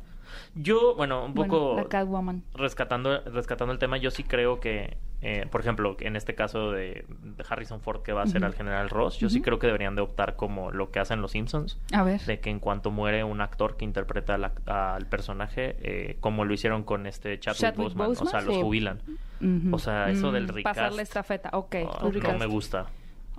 yo, 0.55 0.95
bueno, 0.95 1.25
un 1.25 1.33
Bueno, 1.33 1.53
poco 1.53 1.75
la 1.77 1.85
Catwoman. 1.85 2.43
rescatando 2.53 3.21
rescatando 3.21 3.73
el 3.73 3.79
tema, 3.79 3.97
yo 3.97 4.11
sí 4.11 4.23
creo 4.23 4.59
que, 4.59 4.97
eh, 5.21 5.45
por 5.51 5.61
ejemplo, 5.61 5.95
en 5.99 6.15
este 6.15 6.35
caso 6.35 6.71
de, 6.71 7.05
de 7.09 7.43
Harrison 7.49 7.79
Ford 7.81 8.01
que 8.01 8.11
va 8.13 8.23
a 8.23 8.27
ser 8.27 8.37
Ujú. 8.41 8.45
al 8.47 8.53
General 8.55 8.89
Ross, 8.89 9.17
yo 9.19 9.29
sí 9.29 9.37
Ujú. 9.37 9.45
creo 9.45 9.59
que 9.59 9.67
deberían 9.67 9.95
de 9.95 10.01
optar 10.01 10.35
como 10.35 10.71
lo 10.71 10.91
que 10.91 10.99
hacen 10.99 11.21
los 11.21 11.31
Simpsons, 11.31 11.77
A 11.93 12.03
ver. 12.03 12.21
de 12.21 12.39
que 12.39 12.49
en 12.49 12.59
cuanto 12.59 12.91
muere 12.91 13.23
un 13.23 13.41
actor 13.41 13.77
que 13.77 13.85
interpreta 13.85 14.35
al, 14.35 14.43
ac- 14.45 14.67
al 14.71 15.05
personaje, 15.07 15.75
eh, 15.81 16.17
como 16.19 16.45
lo 16.45 16.53
hicieron 16.53 16.83
con 16.83 17.05
este 17.07 17.39
Chadwick, 17.39 17.61
Chadwick 17.61 17.93
Boseman, 17.95 18.11
o 18.11 18.15
sea, 18.15 18.23
Boseman, 18.23 18.45
los 18.45 18.55
sí. 18.55 18.61
jubilan. 18.61 19.01
Ujú. 19.41 19.75
O 19.75 19.79
sea, 19.79 20.09
eso 20.09 20.31
del 20.31 20.43
Mm, 20.45 20.49
recast. 20.49 20.75
Pasarle 20.77 21.01
esta 21.01 21.23
feta. 21.23 21.49
Ok. 21.53 21.75
Ok. 22.01 22.15
no 22.23 22.37
me 22.39 22.45
gusta. 22.45 22.87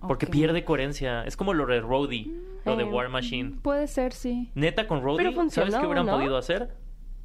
Porque 0.07 0.27
Ok. 0.27 0.33
pierde 0.33 0.65
coherencia. 0.65 1.23
Es 1.25 1.37
como 1.37 1.55
lo 1.55 1.65
de 1.67 1.81
Rhodey, 1.81 2.37
lo 2.65 2.75
de 2.77 2.83
Eh, 2.83 2.87
War 2.87 3.09
Machine. 3.09 3.53
Puede 3.63 3.87
ser, 3.87 4.13
sí. 4.13 4.51
Neta, 4.57 4.89
con 4.89 5.01
Rhodey, 5.01 5.33
¿sabes 5.51 5.77
qué 5.77 5.87
hubieran 5.87 6.07
¿no? 6.07 6.17
podido 6.17 6.37
hacer? 6.37 6.71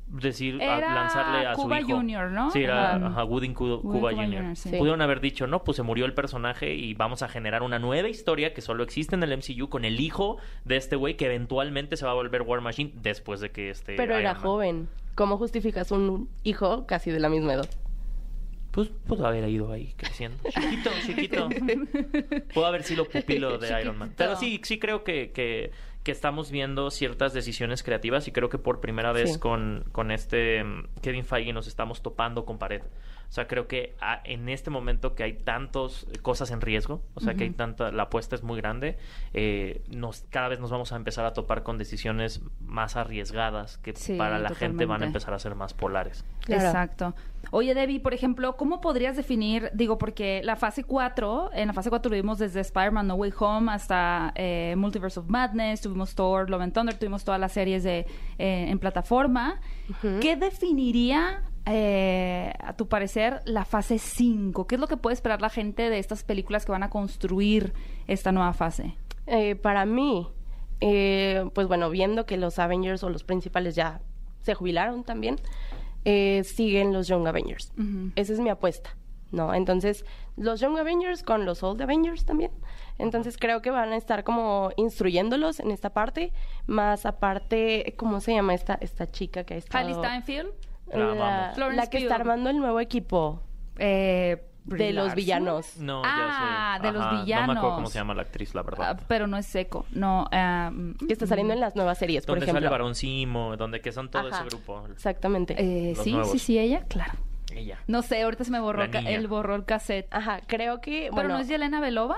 Decir, 0.10 0.62
a- 0.64 0.80
lanzarle 0.80 1.46
a 1.48 1.54
Cuba 1.54 1.82
su 1.82 1.88
hijo. 1.88 1.98
Jr., 1.98 2.32
¿no? 2.32 2.50
Sí, 2.52 2.64
era 2.64 2.96
ajá, 2.96 3.24
Cu- 3.24 3.28
Woody 3.30 3.54
Cuba 3.54 3.82
Cuba 3.82 4.12
sí. 4.56 4.70
Pudieron 4.78 5.02
haber 5.02 5.20
dicho, 5.20 5.48
no, 5.48 5.64
pues 5.66 5.76
se 5.76 5.84
murió 5.84 6.06
el 6.06 6.14
personaje 6.14 6.74
y 6.76 6.94
vamos 6.94 7.24
a 7.24 7.28
generar 7.28 7.62
una 7.62 7.78
nueva 7.78 8.08
historia 8.08 8.54
que 8.54 8.62
solo 8.62 8.84
existe 8.84 9.16
en 9.16 9.24
el 9.24 9.34
MCU 9.38 9.68
con 9.68 9.84
el 9.84 10.00
hijo 10.00 10.38
de 10.64 10.78
este 10.78 10.96
güey 10.96 11.18
que 11.18 11.26
eventualmente 11.26 11.98
se 11.98 12.06
va 12.06 12.12
a 12.12 12.16
volver 12.16 12.44
War 12.44 12.62
Machine 12.62 12.92
después 12.96 13.42
de 13.42 13.52
que 13.52 13.70
este 13.70 13.96
Pero 13.98 14.16
era 14.16 14.34
Man- 14.34 14.42
joven. 14.42 14.90
¿Cómo 15.16 15.38
justificas 15.38 15.92
un 15.92 16.30
hijo 16.44 16.86
casi 16.88 17.12
de 17.12 17.20
la 17.20 17.28
misma 17.28 17.54
edad? 17.56 17.70
Pues 18.72 18.90
pudo 19.08 19.26
haber 19.26 19.50
ido 19.50 19.72
ahí 19.72 19.94
creciendo. 19.98 20.38
Chiquito, 20.50 20.90
chiquito. 21.06 21.50
Pudo 22.54 22.66
haber 22.68 22.84
sido 22.84 23.06
pupilo 23.06 23.58
de 23.58 23.82
Iron 23.82 23.98
Man. 23.98 24.14
Pero 24.16 24.36
sí, 24.36 24.62
sí 24.64 24.78
creo 24.78 25.04
que, 25.04 25.32
que, 25.32 25.72
que 26.08 26.14
estamos 26.14 26.52
viendo 26.52 26.90
ciertas 26.90 27.34
decisiones 27.34 27.84
creativas 27.84 28.30
y 28.30 28.32
creo 28.32 28.48
que 28.48 28.58
por 28.58 28.80
primera 28.80 29.12
vez 29.12 29.34
Sí. 29.34 29.40
con, 29.40 29.84
con 29.92 30.10
este 30.10 30.64
mm, 30.64 30.86
Kevin 31.02 31.26
Feige 31.26 31.52
nos 31.52 31.68
estamos 31.68 32.02
topando 32.02 32.46
con 32.46 32.58
pared. 32.58 32.82
O 33.30 33.32
sea, 33.32 33.48
creo 33.48 33.68
que 33.68 33.96
ah, 34.00 34.22
en 34.24 34.50
este 34.50 34.70
momento 34.70 35.16
que 35.16 35.24
hay 35.24 35.34
tantas 35.34 36.08
cosas 36.22 36.52
en 36.52 36.62
riesgo, 36.62 37.02
o 37.14 37.20
sea, 37.20 37.36
que 37.36 37.44
hay 37.44 37.50
tanta, 37.50 37.92
la 37.92 38.04
apuesta 38.04 38.36
es 38.36 38.44
muy 38.44 38.58
grande, 38.58 38.98
eh, 39.34 39.84
nos, 39.90 40.26
cada 40.30 40.48
vez 40.48 40.60
nos 40.60 40.72
vamos 40.72 40.94
a 40.94 40.96
empezar 40.96 41.26
a 41.26 41.34
topar 41.34 41.64
con 41.64 41.78
decisiones 41.78 42.42
más 42.62 42.96
arriesgadas 42.96 43.78
que 43.78 43.96
Sí, 43.96 44.16
para 44.16 44.40
la 44.40 44.50
gente 44.56 44.86
van 44.86 45.04
a 45.04 45.06
empezar 45.08 45.34
a 45.34 45.40
ser 45.40 45.56
más 45.56 45.74
polares. 45.74 46.24
Claro. 46.42 46.64
Exacto. 46.64 47.16
Oye, 47.52 47.74
Debbie, 47.74 48.00
por 48.00 48.14
ejemplo, 48.14 48.58
¿cómo 48.58 48.82
podrías 48.82 49.16
definir, 49.16 49.70
digo, 49.74 49.98
porque 49.98 50.42
la 50.44 50.56
fase 50.56 50.84
4, 50.84 51.52
en 51.54 51.68
la 51.68 51.74
fase 51.74 51.90
4 51.90 52.10
tuvimos 52.10 52.40
desde 52.40 52.60
Spider-Man 52.62 53.08
No 53.08 53.16
Way 53.16 53.34
Home 53.40 53.72
hasta 53.72 54.34
eh, 54.36 54.76
Multiverse 54.78 55.20
of 55.20 55.28
Madness, 55.28 55.82
tuvimos 55.82 56.16
Thor, 56.16 56.50
Love 56.50 56.62
and 56.62 56.74
Thunder, 56.74 56.98
tuvimos 56.98 57.24
todas 57.24 57.40
las 57.40 57.52
series 57.52 57.84
de, 57.84 58.06
eh, 58.38 58.66
en 58.70 58.80
plataforma. 58.80 59.60
¿Qué 60.22 60.36
definiría, 60.36 61.44
eh, 61.68 62.54
a 62.60 62.74
tu 62.74 62.88
parecer, 62.88 63.42
la 63.46 63.66
fase 63.66 64.00
5? 64.00 64.68
¿Qué 64.68 64.76
es 64.76 64.82
lo 64.82 64.88
que 64.88 64.98
puede 64.98 65.14
esperar 65.14 65.42
la 65.42 65.50
gente 65.50 65.90
de 65.90 66.00
estas 66.00 66.24
películas 66.24 66.66
que 66.66 66.72
van 66.72 66.84
a 66.84 66.90
construir 66.90 67.74
esta 68.08 68.32
nueva 68.32 68.54
fase? 68.54 68.96
Eh, 69.28 69.56
para 69.56 69.86
mí, 69.86 70.28
eh, 70.80 71.50
pues 71.54 71.68
bueno, 71.68 71.90
viendo 71.90 72.26
que 72.26 72.38
los 72.38 72.60
Avengers 72.60 73.04
o 73.04 73.10
los 73.10 73.24
principales 73.24 73.76
ya 73.76 74.02
se 74.42 74.54
jubilaron 74.54 75.04
también, 75.04 75.38
eh, 76.06 76.44
siguen 76.46 76.94
los 76.94 77.08
Young 77.08 77.28
Avengers. 77.28 77.74
Esa 78.16 78.34
es 78.34 78.40
mi 78.40 78.50
apuesta, 78.50 78.96
¿no? 79.32 79.54
Entonces, 79.54 80.06
los 80.38 80.62
Young 80.62 80.78
Avengers 80.78 81.24
con 81.24 81.46
los 81.46 81.64
Old 81.64 81.82
Avengers 81.82 82.24
también. 82.24 82.52
Entonces, 82.98 83.38
creo 83.38 83.62
que 83.62 83.72
van 83.72 83.92
a 83.92 83.98
estar 83.98 84.24
como 84.24 84.72
instruyéndolos 84.78 85.60
en 85.60 85.72
esta 85.72 85.90
parte. 85.90 86.32
Más 86.66 87.06
aparte, 87.06 87.94
¿cómo 87.98 88.22
se 88.22 88.34
llama 88.34 88.54
esta, 88.54 88.76
esta 88.76 89.12
chica 89.12 89.44
que 89.44 89.56
ha 89.56 89.58
estado? 89.58 89.86
Hailey 89.86 89.96
Steinfeld, 89.96 90.54
La 90.92 90.98
La, 91.00 91.12
amamos. 91.12 91.56
Florence 91.56 91.76
la 91.84 91.90
que 91.90 91.98
Pugh. 91.98 92.04
está 92.04 92.16
armando 92.16 92.50
el 92.50 92.58
nuevo 92.58 92.80
equipo 92.80 93.42
eh, 93.78 94.44
Brie 94.64 94.88
de 94.88 94.94
los 94.94 95.06
Larson. 95.08 95.16
villanos. 95.16 95.78
No, 95.78 96.02
Ah, 96.04 96.78
ya 96.78 96.82
sé. 96.82 96.88
de 96.88 96.92
los 96.94 97.02
Ajá, 97.02 97.12
No 97.12 97.18
me 97.18 97.22
acuerdo 97.22 97.26
villanos. 97.26 97.76
cómo 97.76 97.88
se 97.88 98.00
llama 98.00 98.14
la 98.16 98.22
actriz, 98.24 98.54
la 98.56 98.64
verdad. 98.64 98.98
Ah, 99.00 99.04
pero 99.08 99.28
no 99.28 99.38
es 99.38 99.46
seco. 99.46 99.86
No. 99.92 100.28
ah, 100.32 100.72
Que 101.08 101.14
está 101.14 101.26
saliendo 101.28 101.54
en 101.54 101.60
las 101.62 101.76
nuevas 101.76 101.98
series, 101.98 102.26
por 102.26 102.36
donde 102.36 102.46
ejemplo. 102.46 102.60
sale 102.62 102.70
Barón 102.72 102.96
Simo, 102.96 103.56
donde 103.56 103.80
que 103.82 103.92
son 103.94 104.10
todo 104.10 104.28
Ajá, 104.28 104.40
ese 104.46 104.50
grupo. 104.50 104.86
Exactamente. 104.92 105.56
eh, 105.58 105.94
Los 105.96 106.04
sí, 106.04 106.12
nuevos. 106.12 106.32
sí, 106.32 106.40
sí, 106.40 106.60
ella, 106.60 106.84
claro. 106.88 107.14
Ella. 107.54 107.80
No 107.88 108.02
sé, 108.02 108.22
ahorita 108.24 108.44
se 108.44 108.52
me 108.52 108.60
borró 108.60 108.80
La 108.84 108.92
ca- 108.92 109.00
niña. 109.02 109.12
el 109.16 109.28
borró 109.28 109.56
el 109.56 109.64
cassette. 109.66 110.08
Ajá, 110.14 110.42
creo 110.48 110.82
que. 110.82 111.04
¿Pero 111.04 111.14
bueno, 111.14 111.30
no 111.30 111.40
es 111.40 111.48
Yelena 111.48 111.80
Belova? 111.80 112.18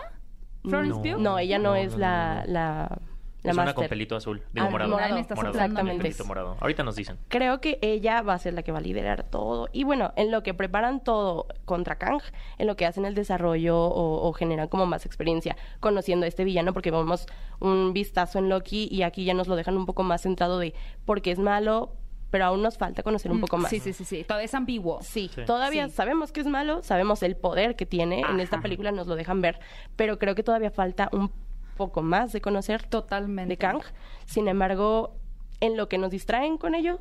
¿Florence 0.64 0.98
No. 0.98 1.02
Pugh? 1.04 1.22
No, 1.22 1.38
ella 1.40 1.58
no, 1.60 1.70
No, 1.70 1.76
es 1.76 1.92
no, 1.94 2.00
la, 2.00 2.36
no, 2.36 2.42
no. 2.48 2.52
la, 2.54 2.98
la 3.44 3.52
es 3.52 3.56
una 3.56 3.66
máster. 3.66 3.76
con 3.76 3.88
pelito 3.90 4.16
azul. 4.16 4.42
Digo 4.54 4.68
Ah, 4.68 4.70
morado. 4.70 4.92
morado. 4.92 5.16
Me 5.16 5.22
estás 5.22 5.36
morado. 5.38 5.54
soplando, 5.54 5.98
Pelito 5.98 6.26
morado. 6.26 6.58
Ahorita 6.60 6.84
nos 6.84 6.96
dicen. 6.96 7.18
Creo 7.30 7.62
que 7.62 7.80
ella 7.82 8.22
va 8.22 8.34
a 8.34 8.40
ser 8.40 8.54
la 8.54 8.64
que 8.64 8.72
va 8.72 8.80
a 8.80 8.82
liderar 8.82 9.24
todo. 9.24 9.70
Y 9.72 9.84
bueno, 9.86 10.12
en 10.16 10.32
lo 10.32 10.44
que 10.44 10.54
preparan 10.54 11.04
todo 11.04 11.48
contra 11.66 11.98
Kang, 11.98 12.22
en 12.58 12.68
lo 12.68 12.76
que 12.76 12.86
hacen 12.86 13.06
el 13.06 13.16
desarrollo 13.16 13.78
o, 13.80 14.28
o 14.28 14.34
generan 14.34 14.68
como 14.68 14.86
más 14.86 15.06
experiencia 15.06 15.56
conociendo 15.80 16.26
a 16.26 16.28
este 16.28 16.44
villano, 16.44 16.74
porque 16.74 16.92
vamos 16.92 17.28
un 17.60 17.94
vistazo 17.94 18.40
en 18.40 18.50
Loki 18.50 18.88
y 18.92 19.04
aquí 19.04 19.24
ya 19.26 19.34
nos 19.34 19.48
lo 19.48 19.56
dejan 19.56 19.78
un 19.78 19.86
poco 19.86 20.04
más 20.04 20.22
centrado 20.22 20.60
de 20.60 20.74
por 21.06 21.22
qué 21.22 21.32
es 21.32 21.40
malo, 21.40 21.94
pero 22.32 22.46
aún 22.46 22.62
nos 22.62 22.78
falta 22.78 23.02
conocer 23.04 23.32
un 23.32 23.38
Mm, 23.38 23.42
poco 23.42 23.58
más. 23.58 23.70
Sí, 23.72 23.80
sí, 23.80 23.92
sí, 23.94 24.06
sí. 24.06 24.24
Todavía 24.24 24.46
es 24.46 24.54
ambiguo. 24.54 25.00
Sí, 25.02 25.32
Sí. 25.34 25.42
todavía 25.46 25.88
Sí. 25.88 25.96
sabemos 25.96 26.32
que 26.32 26.42
es 26.42 26.46
malo, 26.48 26.84
sabemos 26.84 27.24
el 27.24 27.36
poder 27.36 27.76
que 27.76 27.86
tiene, 27.86 28.22
en 28.22 28.40
esta 28.40 28.58
Ajá. 28.58 28.64
película 28.64 28.92
nos 28.92 29.08
lo 29.08 29.16
dejan 29.16 29.42
ver, 29.42 29.60
pero 29.96 30.20
creo 30.20 30.36
que 30.36 30.44
todavía 30.44 30.70
falta 30.72 31.10
un 31.12 31.32
poco 31.80 32.02
más 32.04 32.32
de 32.34 32.42
conocer 32.42 32.84
Totalmente. 32.84 33.50
de 33.50 33.58
Kang. 33.58 33.82
Sin 34.26 34.48
embargo, 34.48 35.16
en 35.62 35.78
lo 35.78 35.88
que 35.90 35.98
nos 35.98 36.12
distraen 36.12 36.58
con 36.58 36.76
ello, 36.76 37.00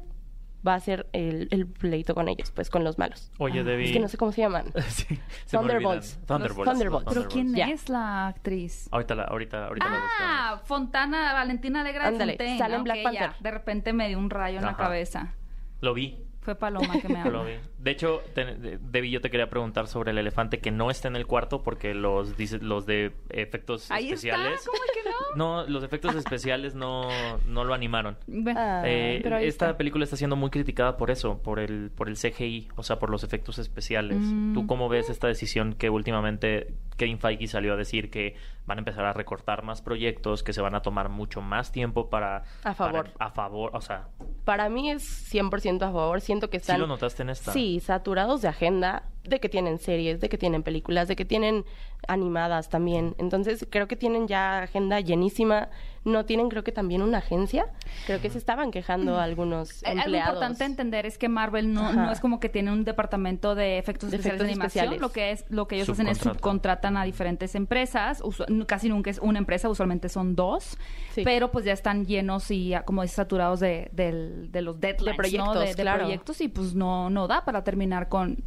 va 0.67 0.75
a 0.75 0.81
ser 0.81 1.07
el, 1.13 1.49
el 1.51 1.67
pleito 1.67 2.15
con 2.15 2.29
ellos, 2.29 2.51
pues 2.53 2.71
con 2.71 2.83
los 2.85 2.97
malos. 2.99 3.31
Oye, 3.39 3.61
Ah, 3.61 3.65
Debbie. 3.65 3.87
Es 3.87 3.93
que 3.93 4.01
no 4.01 4.09
sé 4.09 4.17
cómo 4.17 4.33
se 4.33 4.41
llaman. 4.43 4.67
Sí, 4.89 5.19
se 5.47 5.57
Thunderbolts. 5.57 6.19
Thunderbolts. 6.27 6.71
Thunderbolts. 6.73 7.13
¿Pero 7.15 7.29
quién 7.29 7.55
Ya. 7.55 7.67
es 7.69 7.89
la 7.89 8.29
actriz? 8.29 8.89
Ahorita 8.91 9.15
la, 9.15 9.25
ahorita, 9.25 9.67
ahorita 9.67 9.87
la 9.87 9.93
buscamos. 9.93 10.13
Ah, 10.21 10.61
Fontana, 10.65 11.33
Valentina 11.35 11.81
Alegra 11.83 12.05
de 12.05 12.09
Ándale, 12.09 12.33
Fontaine. 12.33 12.59
sale 12.59 12.75
en 12.75 12.81
Ok, 12.81 12.85
Black 12.85 12.97
ya. 12.97 13.03
Panther. 13.21 13.43
De 13.43 13.51
repente 13.51 13.93
me 13.93 14.09
dio 14.09 14.19
un 14.19 14.31
rayo 14.31 14.59
en 14.59 14.65
la 14.65 14.71
Ajá. 14.71 14.85
cabeza. 14.85 15.35
Lo 15.81 15.95
vi. 15.95 16.25
Fue 16.49 16.55
Paloma 16.55 16.99
que 16.99 17.11
me 17.11 17.19
habló. 17.21 17.45
De 17.45 17.91
hecho, 17.91 18.23
te- 18.35 18.47
de- 18.55 18.79
Debbie, 18.79 19.11
yo 19.11 19.21
te 19.21 19.31
quería 19.31 19.51
preguntar 19.51 19.87
sobre 19.87 20.13
el 20.13 20.19
elefante 20.19 20.61
que 20.61 20.71
no 20.71 20.91
está 20.91 21.07
en 21.09 21.17
el 21.17 21.27
cuarto 21.27 21.63
porque 21.63 21.93
los, 21.93 22.39
dice- 22.39 22.59
los 22.59 22.87
de 22.87 23.13
efectos 23.29 23.91
Ahí 23.91 24.07
especiales... 24.07 24.55
está, 24.61 24.71
¿cómo 24.71 24.83
es 24.85 24.91
que 25.03 25.11
no? 25.11 25.17
No, 25.37 25.67
los 25.69 25.85
efectos 25.85 26.15
especiales 26.15 26.75
no, 26.75 27.03
no 27.47 27.65
lo 27.65 27.75
animaron. 27.75 28.17
Ah, 28.57 28.83
Eh, 28.87 29.21
pero 29.23 29.37
ahí 29.37 29.47
esta 29.47 29.67
está. 29.67 29.77
película 29.77 30.05
está 30.05 30.17
siendo 30.17 30.37
muy 30.37 30.49
criticada 30.49 30.97
por 30.97 31.11
eso, 31.11 31.37
por 31.43 31.59
el, 31.61 31.91
por 31.95 32.09
el 32.09 32.17
CGI, 32.17 32.69
o 32.77 32.83
sea, 32.83 32.99
por 32.99 33.11
los 33.11 33.25
efectos 33.25 33.59
especiales. 33.59 34.17
Mm. 34.19 34.55
¿Tú 34.55 34.67
cómo 34.67 34.89
ves 34.89 35.11
esta 35.11 35.27
decisión 35.29 35.75
que 35.75 35.91
últimamente 35.91 36.73
Kevin 36.99 37.19
Feige 37.19 37.47
salió 37.47 37.73
a 37.73 37.77
decir 37.77 38.11
que 38.11 38.37
van 38.67 38.77
a 38.77 38.81
empezar 38.81 39.07
a 39.07 39.15
recortar 39.15 39.63
más 39.63 39.81
proyectos, 39.81 40.43
que 40.43 40.53
se 40.53 40.61
van 40.61 40.75
a 40.75 40.83
tomar 40.83 41.09
mucho 41.09 41.41
más 41.41 41.73
tiempo 41.73 42.11
para... 42.11 42.43
A 42.65 42.75
favor. 42.75 43.11
para- 43.13 43.27
a 43.27 43.31
favor, 43.31 43.71
o 43.75 43.81
sea, 43.81 44.09
Para 44.45 44.69
mí 44.69 44.91
es 44.91 45.33
100% 45.33 45.77
a 45.83 45.93
favor. 45.93 46.21
Siento 46.21 46.51
que 46.51 46.59
¿sí 46.59 46.63
están... 46.65 46.81
lo 46.81 46.87
notaste 46.87 47.23
en 47.23 47.31
esta? 47.31 47.53
Sí, 47.53 47.81
saturados 47.81 48.43
de 48.43 48.49
agenda, 48.49 49.05
de 49.29 49.41
que 49.41 49.49
tienen 49.49 49.79
series, 49.79 50.21
de 50.21 50.29
que 50.29 50.39
tienen 50.39 50.63
películas, 50.63 51.09
de 51.09 51.17
que 51.17 51.25
tienen 51.25 51.65
animadas 52.07 52.69
también. 52.69 53.15
Entonces, 53.19 53.67
creo 53.71 53.89
que 53.89 53.97
tienen 53.97 54.29
ya 54.29 54.63
agenda 54.63 55.01
llenísima. 55.01 55.69
No 56.05 56.25
tienen, 56.25 56.49
creo 56.49 56.65
que 56.65 56.73
también 56.73 57.03
una 57.03 57.19
agencia. 57.19 57.67
Creo 58.07 58.21
que 58.21 58.31
se 58.31 58.39
estaban 58.39 58.71
quejando 58.71 59.19
algunos 59.19 59.83
Eh, 59.83 59.89
Algo 59.89 60.03
empleados. 60.05 60.35
importante 60.35 60.65
entender 60.65 61.05
es 61.07 61.19
que 61.19 61.29
Marvel 61.29 61.75
no, 61.75 61.93
no 61.93 62.11
es 62.11 62.21
como 62.21 62.41
que 62.41 62.49
tiene 62.49 62.73
un 62.73 62.85
departamento 62.85 63.55
de 63.55 63.79
efectos 63.79 64.11
De 64.11 64.17
especiales 64.17 64.39
de 64.41 64.53
animación. 64.53 64.85
especiales. 64.85 65.01
Lo 65.03 65.13
que 65.13 65.33
es 65.33 65.45
lo 65.51 65.69
que 65.69 65.75
ellos 65.77 65.89
hacen 65.91 66.09
es 66.09 66.19
Subcontratan. 66.19 66.97
a 66.97 67.05
diferentes 67.05 67.55
empresas. 67.55 68.23
Usu- 68.23 68.47
casi 68.67 68.89
nunca 68.89 69.11
es 69.11 69.19
una 69.19 69.39
empresa, 69.39 69.69
usualmente 69.69 70.09
son 70.09 70.35
dos. 70.37 70.79
Sí. 71.15 71.23
Pero 71.25 71.51
pues 71.51 71.65
ya 71.67 71.73
están 71.73 72.07
llenos 72.07 72.51
y 72.51 72.69
ya, 72.69 72.85
como 72.85 73.03
dices, 73.03 73.17
saturados 73.17 73.61
de, 73.61 73.91
del- 73.93 74.51
de 74.51 74.63
los 74.63 74.81
deadlines, 74.81 75.17
proyectos, 75.17 75.61
de, 75.61 75.75
de 75.75 75.83
claro. 75.83 75.99
proyectos 76.05 76.41
y 76.41 76.49
pues 76.49 76.75
no, 76.75 77.11
no 77.11 77.27
da 77.27 77.45
para 77.45 77.65
terminar 77.65 78.09
con... 78.09 78.39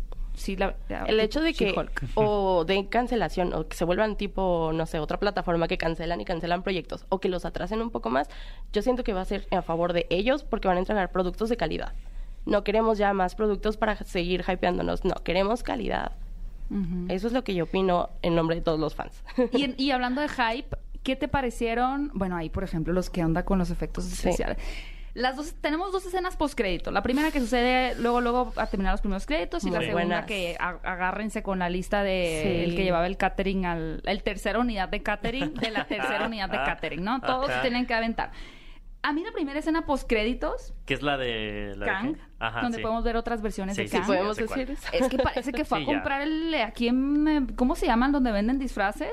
Sí, 0.41 0.56
la, 0.56 0.75
la- 0.89 1.04
El 1.06 1.19
hecho 1.19 1.39
de 1.39 1.54
que 1.54 1.75
o 2.15 2.65
de 2.65 2.88
cancelación 2.89 3.54
o 3.54 3.67
que 3.67 3.77
se 3.77 3.86
vuelvan 3.86 4.15
tipo, 4.15 4.71
no 4.73 4.86
sé, 4.88 4.97
otra 4.99 5.19
plataforma 5.19 5.67
que 5.67 5.77
cancelan 5.77 6.19
y 6.19 6.25
cancelan 6.25 6.63
proyectos 6.63 7.06
o 7.10 7.19
que 7.19 7.30
los 7.30 7.45
atrasen 7.45 7.80
un 7.82 7.91
poco 7.91 8.10
más, 8.10 8.27
yo 8.73 8.82
siento 8.82 9.04
que 9.04 9.13
va 9.13 9.21
a 9.21 9.25
ser 9.25 9.47
a 9.51 9.62
favor 9.62 9.93
de 9.93 10.08
ellos 10.10 10.43
porque 10.43 10.67
van 10.67 10.77
a 10.77 10.80
entregar 10.80 11.12
productos 11.12 11.49
de 11.49 11.58
calidad. 11.58 11.93
No 12.47 12.63
queremos 12.63 12.97
ya 12.97 13.13
más 13.13 13.36
productos 13.36 13.77
para 13.77 13.97
seguir 13.97 14.43
hypeándonos, 14.47 15.06
no, 15.06 15.13
queremos 15.23 15.62
calidad. 15.62 16.13
Eso 17.10 17.27
es 17.27 17.34
lo 17.34 17.43
que 17.43 17.54
yo 17.54 17.65
opino 17.65 18.10
en 18.23 18.34
nombre 18.34 18.56
de 18.56 18.62
todos 18.63 18.80
los 18.80 18.95
fans. 18.95 19.23
Y, 19.51 19.65
en- 19.65 19.75
y 19.77 19.91
hablando 19.91 20.21
de 20.21 20.30
hype, 20.30 20.75
¿qué 21.04 21.15
te 21.15 21.27
parecieron? 21.27 22.10
Bueno, 22.15 22.36
ahí, 22.38 22.49
por 22.49 22.63
ejemplo, 22.63 22.93
los 22.93 23.10
que 23.12 23.23
onda 23.23 23.43
con 23.45 23.60
los 23.60 23.69
efectos 23.69 24.06
Sí. 24.06 24.13
especiales. 24.13 24.58
Las 25.13 25.36
dos, 25.36 25.54
tenemos 25.60 25.91
dos 25.91 26.06
escenas 26.06 26.38
post-crédito. 26.38 26.89
La 26.91 27.04
primera 27.04 27.32
que 27.32 27.39
sucede 27.41 27.95
luego, 27.95 28.21
luego 28.21 28.54
a 28.56 28.67
terminar 28.67 28.93
los 28.93 29.02
primeros 29.02 29.26
créditos 29.26 29.63
y 29.65 29.69
la 29.69 29.80
segunda 29.80 29.93
buenas. 30.06 30.26
que 30.26 30.56
a- 30.60 30.80
agárrense 30.84 31.43
con 31.43 31.60
la 31.60 31.69
lista 31.69 32.02
de 32.04 32.41
Sí. 32.43 32.63
el 32.69 32.76
que 32.78 32.84
llevaba 32.84 33.08
el 33.08 33.17
catering 33.17 33.65
al, 33.65 34.02
el 34.06 34.24
tercera 34.24 34.60
unidad 34.60 34.88
de 34.89 35.04
catering, 35.04 35.54
de 35.56 35.69
la 35.71 35.86
tercera 35.86 36.26
unidad 36.28 36.50
de 36.50 36.58
catering, 36.58 37.04
¿no? 37.04 37.19
Todos 37.19 37.47
se 37.47 37.54
Ajá. 37.54 37.62
tienen 37.62 37.86
que 37.86 37.93
aventar. 37.93 38.32
A 39.04 39.13
mí 39.13 39.24
la 39.24 39.32
primera 39.32 39.58
escena 39.60 39.86
post-créditos, 39.86 40.74
¿Qué 40.86 40.93
es 40.93 41.02
la 41.02 41.17
de... 41.17 41.74
La 41.76 41.86
de 41.88 41.91
Kang, 41.91 42.13
qué? 42.15 42.21
Ajá, 42.39 42.62
donde 42.62 42.78
sí. 42.78 42.82
podemos 42.84 43.04
ver 43.04 43.17
otras 43.17 43.41
versiones 43.41 43.76
Sí, 43.76 43.84
de 43.86 43.89
Kang. 43.89 44.04
sí, 44.04 44.08
Podemos 44.08 44.38
decir. 44.38 44.78
Es 44.93 45.10
que 45.10 45.17
parece 45.17 45.52
que 45.52 45.65
fue 45.65 45.80
Sí, 45.80 45.84
a 45.84 45.88
ya. 45.88 45.93
comprar 45.93 46.21
el 46.21 46.54
aquí 46.56 46.88
en 46.88 47.47
¿cómo 47.56 47.76
se 47.76 47.88
llaman 47.88 48.12
donde 48.12 48.32
venden 48.32 48.60
disfraces? 48.60 49.12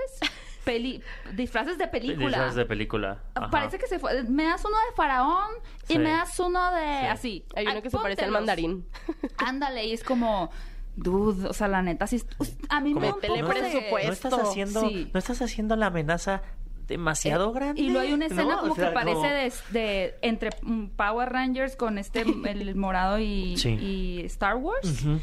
Peli 0.68 1.02
disfraces 1.35 1.78
de 1.78 1.88
película. 1.88 2.28
Disfraz 2.28 2.54
de 2.54 2.66
película. 2.66 3.22
Ajá. 3.35 3.48
Parece 3.50 3.78
que 3.78 3.87
se 3.87 3.98
fue. 3.98 4.22
Me 4.24 4.44
das 4.44 4.62
uno 4.64 4.76
de 4.76 4.94
faraón 4.96 5.48
y 5.88 5.94
Sí. 5.94 5.98
me 5.98 6.11
das 6.11 6.38
uno 6.40 6.72
de 6.72 6.83
Sí. 7.00 7.07
así. 7.07 7.44
Hay 7.57 7.64
uno 7.66 7.74
Ay, 7.76 7.83
que 7.83 7.90
se 7.90 7.96
parece 7.96 8.24
al 8.24 8.31
mandarín. 8.33 8.87
Ándale, 9.38 9.87
y 9.87 9.92
es 9.92 10.04
como 10.04 10.50
dude, 10.96 11.48
o 11.48 11.52
sea, 11.52 11.68
la 11.68 11.81
neta 11.81 12.07
sí 12.07 12.22
a 12.68 12.81
mí 12.81 12.92
me 12.94 13.07
da 13.09 13.14
un 13.14 13.20
poco 13.20 13.48
presupuesto. 13.48 14.07
No 14.09 14.12
estás 14.12 14.33
haciendo, 14.35 14.81
Sí. 14.88 15.11
no 15.14 15.18
estás 15.18 15.40
haciendo 15.42 15.76
la 15.76 15.87
amenaza 15.87 16.42
demasiado 16.87 17.52
grande. 17.52 17.81
Eh, 17.81 17.85
Y 17.85 17.88
luego 17.90 18.07
hay 18.07 18.12
una 18.14 18.26
escena 18.26 18.57
¿no? 18.57 18.61
como 18.61 18.72
O 18.72 18.76
sea, 18.76 18.88
que 18.88 18.94
parece 18.94 19.14
como- 19.14 19.28
de, 19.28 19.52
de- 19.78 20.14
entre 20.22 20.50
mm, 20.62 20.87
Power 20.96 21.28
Rangers 21.31 21.76
con 21.76 21.98
este 21.98 22.20
el 22.62 22.74
morado 22.76 23.18
y, 23.18 23.57
Sí. 23.59 23.70
y 23.70 24.20
Star 24.26 24.57
Wars. 24.57 25.02
Ujú. 25.04 25.20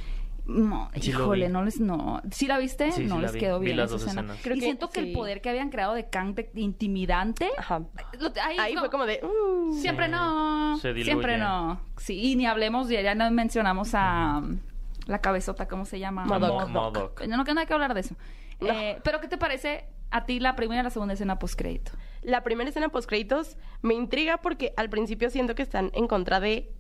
No, 0.48 0.90
Sí 0.94 1.10
híjole, 1.10 1.48
vi. 1.48 1.52
no 1.52 1.64
les 1.64 1.80
no. 1.80 2.22
¿Sí 2.32 2.46
la 2.48 2.58
viste? 2.60 2.92
Sí, 2.92 3.06
no 3.06 3.20
les 3.20 3.34
vi. 3.34 3.40
quedó 3.40 3.60
Vi 3.60 3.66
bien 3.66 3.78
las 3.78 3.86
esa 3.88 3.94
dos 3.94 4.04
escena. 4.04 4.22
escenas. 4.22 4.40
Creo 4.44 4.56
y 4.56 4.60
que 4.60 4.66
siento 4.66 4.90
que 4.90 5.00
el 5.00 5.12
poder 5.14 5.42
que 5.42 5.50
habían 5.50 5.70
creado 5.70 5.94
de 5.96 6.08
Kang 6.10 6.36
de 6.36 6.50
intimidante 6.62 7.50
Ajá. 7.58 7.80
lo- 8.20 8.32
ahí, 8.44 8.58
Ahí 8.60 8.74
no, 8.76 8.82
fue 8.82 8.90
como 8.92 9.06
de... 9.06 9.22
uh, 9.24 9.74
siempre 9.80 10.06
Sí. 10.06 10.12
no, 10.12 10.78
Se 10.78 10.90
diluye. 10.90 11.04
siempre 11.06 11.38
no. 11.40 11.82
Sí, 11.98 12.32
y 12.32 12.36
ni 12.36 12.46
hablemos 12.46 12.88
de 12.88 13.02
ya 13.02 13.16
no 13.16 13.30
mencionamos 13.32 13.92
a 13.94 14.42
um, 14.44 14.60
la 15.08 15.20
cabezota, 15.20 15.68
¿cómo 15.68 15.86
se 15.86 15.98
llama? 16.00 16.26
Modok. 16.26 16.70
Modok. 16.70 17.22
No, 17.28 17.44
que 17.44 17.54
no 17.54 17.60
hay 17.62 17.66
que 17.66 17.74
hablar 17.74 17.94
de 17.96 18.02
eso. 18.02 18.16
No. 18.60 18.68
Eh, 18.70 19.00
pero 19.04 19.20
¿qué 19.22 19.28
te 19.28 19.38
parece 19.38 19.86
a 20.12 20.26
ti 20.26 20.40
la 20.40 20.56
primera 20.56 20.82
y 20.82 20.84
la 20.84 20.90
segunda 20.92 21.16
escena 21.16 21.40
post 21.40 21.58
crédito? 21.58 21.92
La 22.22 22.44
primera 22.44 22.70
escena 22.70 22.90
post 22.90 23.08
créditos 23.10 23.58
me 23.82 23.94
intriga 23.96 24.38
porque 24.38 24.74
al 24.78 24.90
principio 24.90 25.30
siento 25.32 25.56
que 25.56 25.64
están 25.64 25.90
en 25.94 26.08
contra 26.08 26.40
de 26.40 26.72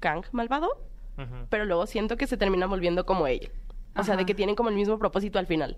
Kang 0.00 0.24
malvado, 0.32 0.68
Pero 1.50 1.64
luego 1.64 1.86
siento 1.86 2.16
que 2.16 2.26
se 2.26 2.36
termina 2.36 2.66
volviendo 2.66 3.04
como 3.06 3.26
ella. 3.26 3.48
O 3.96 4.04
sea, 4.04 4.14
Ajá. 4.14 4.16
de 4.22 4.26
que 4.26 4.34
tienen 4.34 4.54
como 4.54 4.68
el 4.68 4.74
mismo 4.76 4.98
propósito 4.98 5.38
al 5.38 5.46
final, 5.46 5.76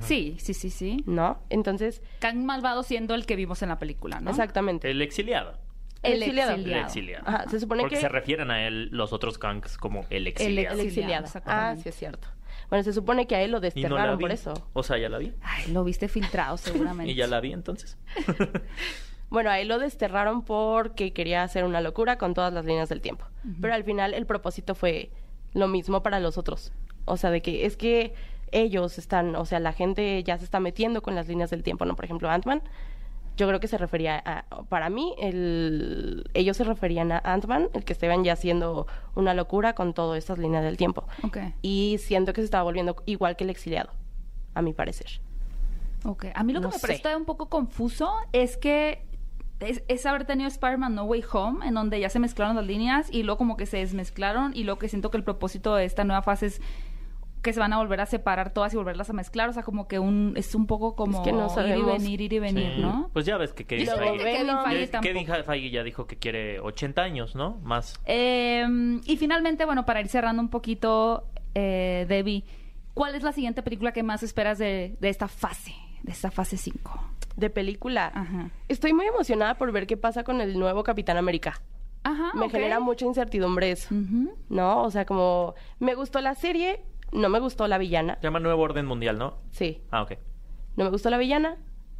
Sí, 0.00 0.36
sí, 0.38 0.54
sí, 0.54 0.70
sí. 0.70 1.04
¿no? 1.06 1.38
Entonces, 1.50 2.02
Kang 2.18 2.44
malvado 2.44 2.82
siendo 2.82 3.14
el 3.14 3.26
que 3.26 3.36
vimos 3.36 3.62
en 3.62 3.68
la 3.68 3.78
película, 3.78 4.20
¿no? 4.20 4.30
exactamente. 4.30 4.90
El 4.90 5.00
exiliado. 5.02 5.58
El 6.02 6.14
El 6.14 6.22
exiliado. 6.22 6.52
El 6.54 6.72
exiliado. 6.72 7.24
Ajá, 7.28 7.48
se 7.48 7.60
supone 7.60 7.82
Porque 7.82 7.94
que- 7.96 8.00
se 8.00 8.08
refieren 8.08 8.50
a 8.50 8.66
él 8.66 8.88
los 8.92 9.12
otros 9.12 9.38
Kangs 9.38 9.78
como 9.78 10.04
el 10.10 10.26
exiliado. 10.26 10.74
El 10.74 10.86
exiliado, 10.86 11.24
exiliado. 11.26 11.44
Ah, 11.46 11.76
sí 11.80 11.88
es 11.88 11.94
cierto. 11.94 12.28
Bueno, 12.70 12.82
se 12.82 12.92
supone 12.92 13.26
que 13.26 13.36
a 13.36 13.42
él 13.42 13.50
lo 13.52 13.58
no 13.58 13.60
desterraron 13.60 14.18
por 14.18 14.32
eso. 14.32 14.52
O 14.72 14.82
sea, 14.82 14.98
ya 14.98 15.08
la 15.08 15.18
vi. 15.18 15.32
Ay, 15.42 15.70
lo 15.72 15.84
viste 15.84 16.08
filtrado 16.08 16.56
seguramente. 16.58 17.12
Y 17.12 17.14
ya 17.14 17.26
la 17.26 17.40
vi 17.40 17.52
entonces. 17.52 17.96
Bueno, 19.34 19.50
a 19.50 19.58
él 19.60 19.68
lo 19.68 19.78
desterraron 19.78 20.42
porque 20.42 21.12
quería 21.12 21.42
hacer 21.42 21.64
una 21.64 21.80
locura 21.82 22.16
con 22.16 22.32
todas 22.32 22.52
las 22.52 22.64
líneas 22.64 22.88
del 22.88 23.00
tiempo. 23.02 23.26
Pero 23.60 23.74
al 23.74 23.84
final 23.84 24.14
el 24.14 24.24
propósito 24.24 24.74
fue 24.74 25.10
lo 25.52 25.68
mismo 25.68 26.02
para 26.02 26.20
los 26.20 26.38
otros. 26.38 26.72
O 27.04 27.16
sea, 27.18 27.30
de 27.30 27.42
que 27.42 27.66
es 27.66 27.76
que 27.76 28.14
ellos 28.52 28.96
están, 28.98 29.36
o 29.36 29.44
sea, 29.44 29.58
la 29.60 29.72
gente 29.72 30.22
ya 30.24 30.38
se 30.38 30.44
está 30.44 30.60
metiendo 30.60 31.02
con 31.02 31.14
las 31.14 31.28
líneas 31.28 31.50
del 31.50 31.62
tiempo, 31.62 31.84
¿no? 31.84 31.96
Por 31.96 32.04
ejemplo, 32.06 32.30
Ant-Man, 32.30 32.62
yo 33.36 33.48
creo 33.48 33.58
que 33.58 33.66
se 33.66 33.76
refería 33.76 34.22
a, 34.24 34.44
para 34.68 34.88
mí, 34.88 35.12
el, 35.18 36.24
ellos 36.34 36.56
se 36.56 36.62
referían 36.64 37.10
a 37.10 37.18
Ant-Man, 37.18 37.68
el 37.74 37.84
que 37.84 37.92
estaban 37.92 38.22
ya 38.22 38.32
haciendo 38.34 38.86
una 39.16 39.34
locura 39.34 39.74
con 39.74 39.92
todas 39.92 40.18
estas 40.18 40.38
líneas 40.38 40.62
del 40.62 40.76
tiempo. 40.76 41.04
Ok, 41.24 41.38
Y 41.60 41.96
siento 41.98 42.32
que 42.32 42.40
se 42.40 42.44
estaba 42.44 42.62
volviendo 42.62 42.94
igual 43.06 43.34
que 43.36 43.42
el 43.44 43.50
exiliado, 43.50 43.90
a 44.54 44.62
mi 44.62 44.72
parecer. 44.72 45.20
ok. 46.04 46.26
A 46.34 46.44
mí 46.44 46.52
lo 46.52 46.60
que 46.60 46.68
me 46.68 46.72
sé. 46.74 46.80
parece 46.80 47.16
un 47.16 47.24
poco 47.24 47.46
confuso 47.46 48.14
es 48.32 48.56
que 48.56 49.02
es, 49.60 49.82
es 49.88 50.04
haber 50.06 50.24
tenido 50.24 50.48
Spider-Man 50.48 50.94
No 50.94 51.04
Way 51.04 51.24
Home, 51.32 51.66
en 51.66 51.74
donde 51.74 52.00
ya 52.00 52.08
se 52.08 52.18
mezclaron 52.18 52.56
las 52.56 52.66
líneas 52.66 53.08
y 53.12 53.22
luego 53.22 53.38
como 53.38 53.56
que 53.56 53.66
se 53.66 53.78
desmezclaron 53.78 54.52
y 54.54 54.64
luego 54.64 54.78
que 54.78 54.88
siento 54.88 55.10
que 55.10 55.16
el 55.16 55.24
propósito 55.24 55.74
de 55.74 55.84
esta 55.84 56.04
nueva 56.04 56.22
fase 56.22 56.46
es 56.46 56.60
que 57.42 57.52
se 57.52 57.60
van 57.60 57.74
a 57.74 57.76
volver 57.76 58.00
a 58.00 58.06
separar 58.06 58.54
todas 58.54 58.72
y 58.72 58.76
volverlas 58.78 59.10
a 59.10 59.12
mezclar, 59.12 59.50
o 59.50 59.52
sea, 59.52 59.62
como 59.62 59.86
que 59.86 59.98
un 59.98 60.32
es 60.34 60.54
un 60.54 60.66
poco 60.66 60.96
como 60.96 61.22
que 61.22 61.30
no 61.30 61.46
ir 61.68 61.76
y 61.76 61.82
venir, 61.82 62.20
ir 62.22 62.32
y 62.32 62.38
venir, 62.38 62.72
Sí. 62.76 62.80
¿no? 62.80 63.10
Pues 63.12 63.26
ya 63.26 63.36
ves 63.36 63.52
que 63.52 63.66
Kevin 63.66 63.84
luego 63.84 64.00
que 64.14 64.18
Feige... 64.20 64.38
Kevin. 64.38 64.56
Feige 64.64 64.92
ya-. 64.92 65.00
Kevin 65.00 65.26
Feige 65.44 65.70
ya 65.70 65.82
dijo 65.82 66.06
que 66.06 66.16
quiere 66.16 66.58
80 66.60 67.02
años, 67.02 67.36
¿no? 67.36 67.58
Más. 67.62 68.00
Eh, 68.06 68.64
y 69.04 69.16
finalmente, 69.18 69.66
bueno, 69.66 69.84
para 69.84 70.00
ir 70.00 70.08
cerrando 70.08 70.40
un 70.40 70.48
poquito, 70.48 71.28
eh, 71.54 72.06
Debbie, 72.08 72.44
¿cuál 72.94 73.14
es 73.14 73.22
la 73.22 73.32
siguiente 73.32 73.62
película 73.62 73.92
que 73.92 74.02
más 74.02 74.22
esperas 74.22 74.56
de, 74.56 74.96
de 74.98 75.08
esta 75.10 75.28
fase, 75.28 75.74
de 76.04 76.12
esta 76.12 76.30
fase 76.30 76.56
5? 76.56 77.00
De 77.36 77.50
película. 77.50 78.12
Ajá. 78.14 78.50
Estoy 78.68 78.92
muy 78.92 79.06
emocionada 79.06 79.56
por 79.56 79.72
ver 79.72 79.86
qué 79.88 79.96
pasa 79.96 80.22
con 80.22 80.40
el 80.40 80.58
nuevo 80.58 80.84
Capitán 80.84 81.16
América. 81.16 81.60
Ajá. 82.04 82.30
Me 82.34 82.48
genera 82.50 82.78
mucha 82.80 83.06
incertidumbre 83.06 83.70
eso, 83.72 83.92
Ujú. 83.94 84.34
¿no? 84.50 84.82
O 84.82 84.90
sea, 84.90 85.04
como 85.06 85.54
me 85.80 85.94
gustó 85.94 86.20
la 86.20 86.34
serie, 86.34 86.84
no 87.12 87.28
me 87.30 87.40
gustó 87.40 87.66
la 87.66 87.78
villana. 87.78 88.16
Se 88.20 88.22
llama 88.28 88.40
Nuevo 88.40 88.62
Orden 88.62 88.86
Mundial, 88.86 89.18
¿no? 89.18 89.38
Sí, 89.50 89.82
Ah, 89.90 90.02
ok. 90.02 90.12
no 90.76 90.84
me 90.84 90.90
gustó 90.90 91.08
la 91.10 91.16
villana, 91.18 91.56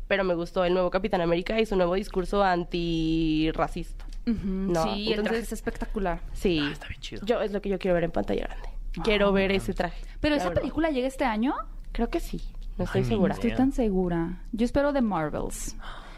pero 0.07 0.23
me 0.23 0.35
gustó 0.35 0.65
el 0.65 0.75
nuevo 0.75 0.91
Capitán 0.91 1.23
América 1.23 1.59
y 1.59 1.65
su 1.67 1.75
nuevo 1.77 1.95
discurso 1.95 2.45
antirracista. 2.45 4.05
Ujú, 4.27 4.47
No, 4.47 4.83
sí, 4.85 4.91
el 4.91 5.05
traje 5.05 5.21
entonces- 5.21 5.43
es 5.45 5.53
espectacular. 5.53 6.21
Sí, 6.33 6.61
Ah, 6.63 6.71
está 6.73 6.89
bien 6.89 7.01
chido. 7.01 7.23
yo 7.27 7.41
es 7.41 7.53
lo 7.53 7.61
que 7.61 7.69
yo 7.71 7.79
quiero 7.79 7.95
ver 7.95 8.05
en 8.05 8.11
pantalla 8.11 8.45
grande. 8.47 8.69
Quiero 9.03 9.29
Ah. 9.29 9.33
ver 9.33 9.53
ese 9.53 9.75
traje. 9.75 10.05
Pero 10.21 10.35
la 10.35 10.41
esa 10.41 10.49
verdad. 10.51 10.63
película 10.63 10.91
llega 10.91 11.09
este 11.09 11.25
año. 11.25 11.55
Creo 11.93 12.09
que 12.11 12.21
sí, 12.21 12.41
no 12.79 12.85
estoy 12.85 13.03
Ay, 13.03 13.07
segura. 13.09 13.35
Estoy 13.35 13.55
tan 13.55 13.73
segura. 13.73 14.43
Yo 14.53 14.65
espero 14.65 14.93
de 14.93 15.01
Marvels. 15.03 15.77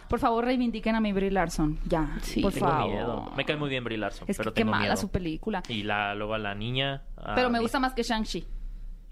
Por 0.09 0.21
favor, 0.21 0.45
reivindiquen 0.45 0.95
a 0.95 1.01
mi 1.01 1.13
Brie 1.13 1.31
Larson. 1.33 1.79
Ya, 1.85 2.17
Sí, 2.23 2.41
por 2.41 2.53
Tengo 2.53 2.69
favor. 2.69 2.89
miedo. 2.89 3.33
Me 3.37 3.45
cae 3.45 3.57
muy 3.57 3.69
bien 3.69 3.83
Brie 3.83 3.99
Larson, 3.99 4.25
Es 4.29 4.37
que 4.37 4.43
pero 4.43 4.55
qué 4.55 4.61
tengo 4.61 4.71
mala 4.71 4.83
miedo. 4.85 4.97
su 4.97 5.09
película. 5.11 5.63
Y 5.69 5.83
la, 5.83 6.15
luego 6.15 6.39
la 6.39 6.55
niña... 6.55 7.03
ah, 7.17 7.33
Pero 7.35 7.51
me 7.51 7.59
gusta 7.59 7.81
más 7.81 7.93
que 7.93 8.03
Shang-Chi. 8.05 8.47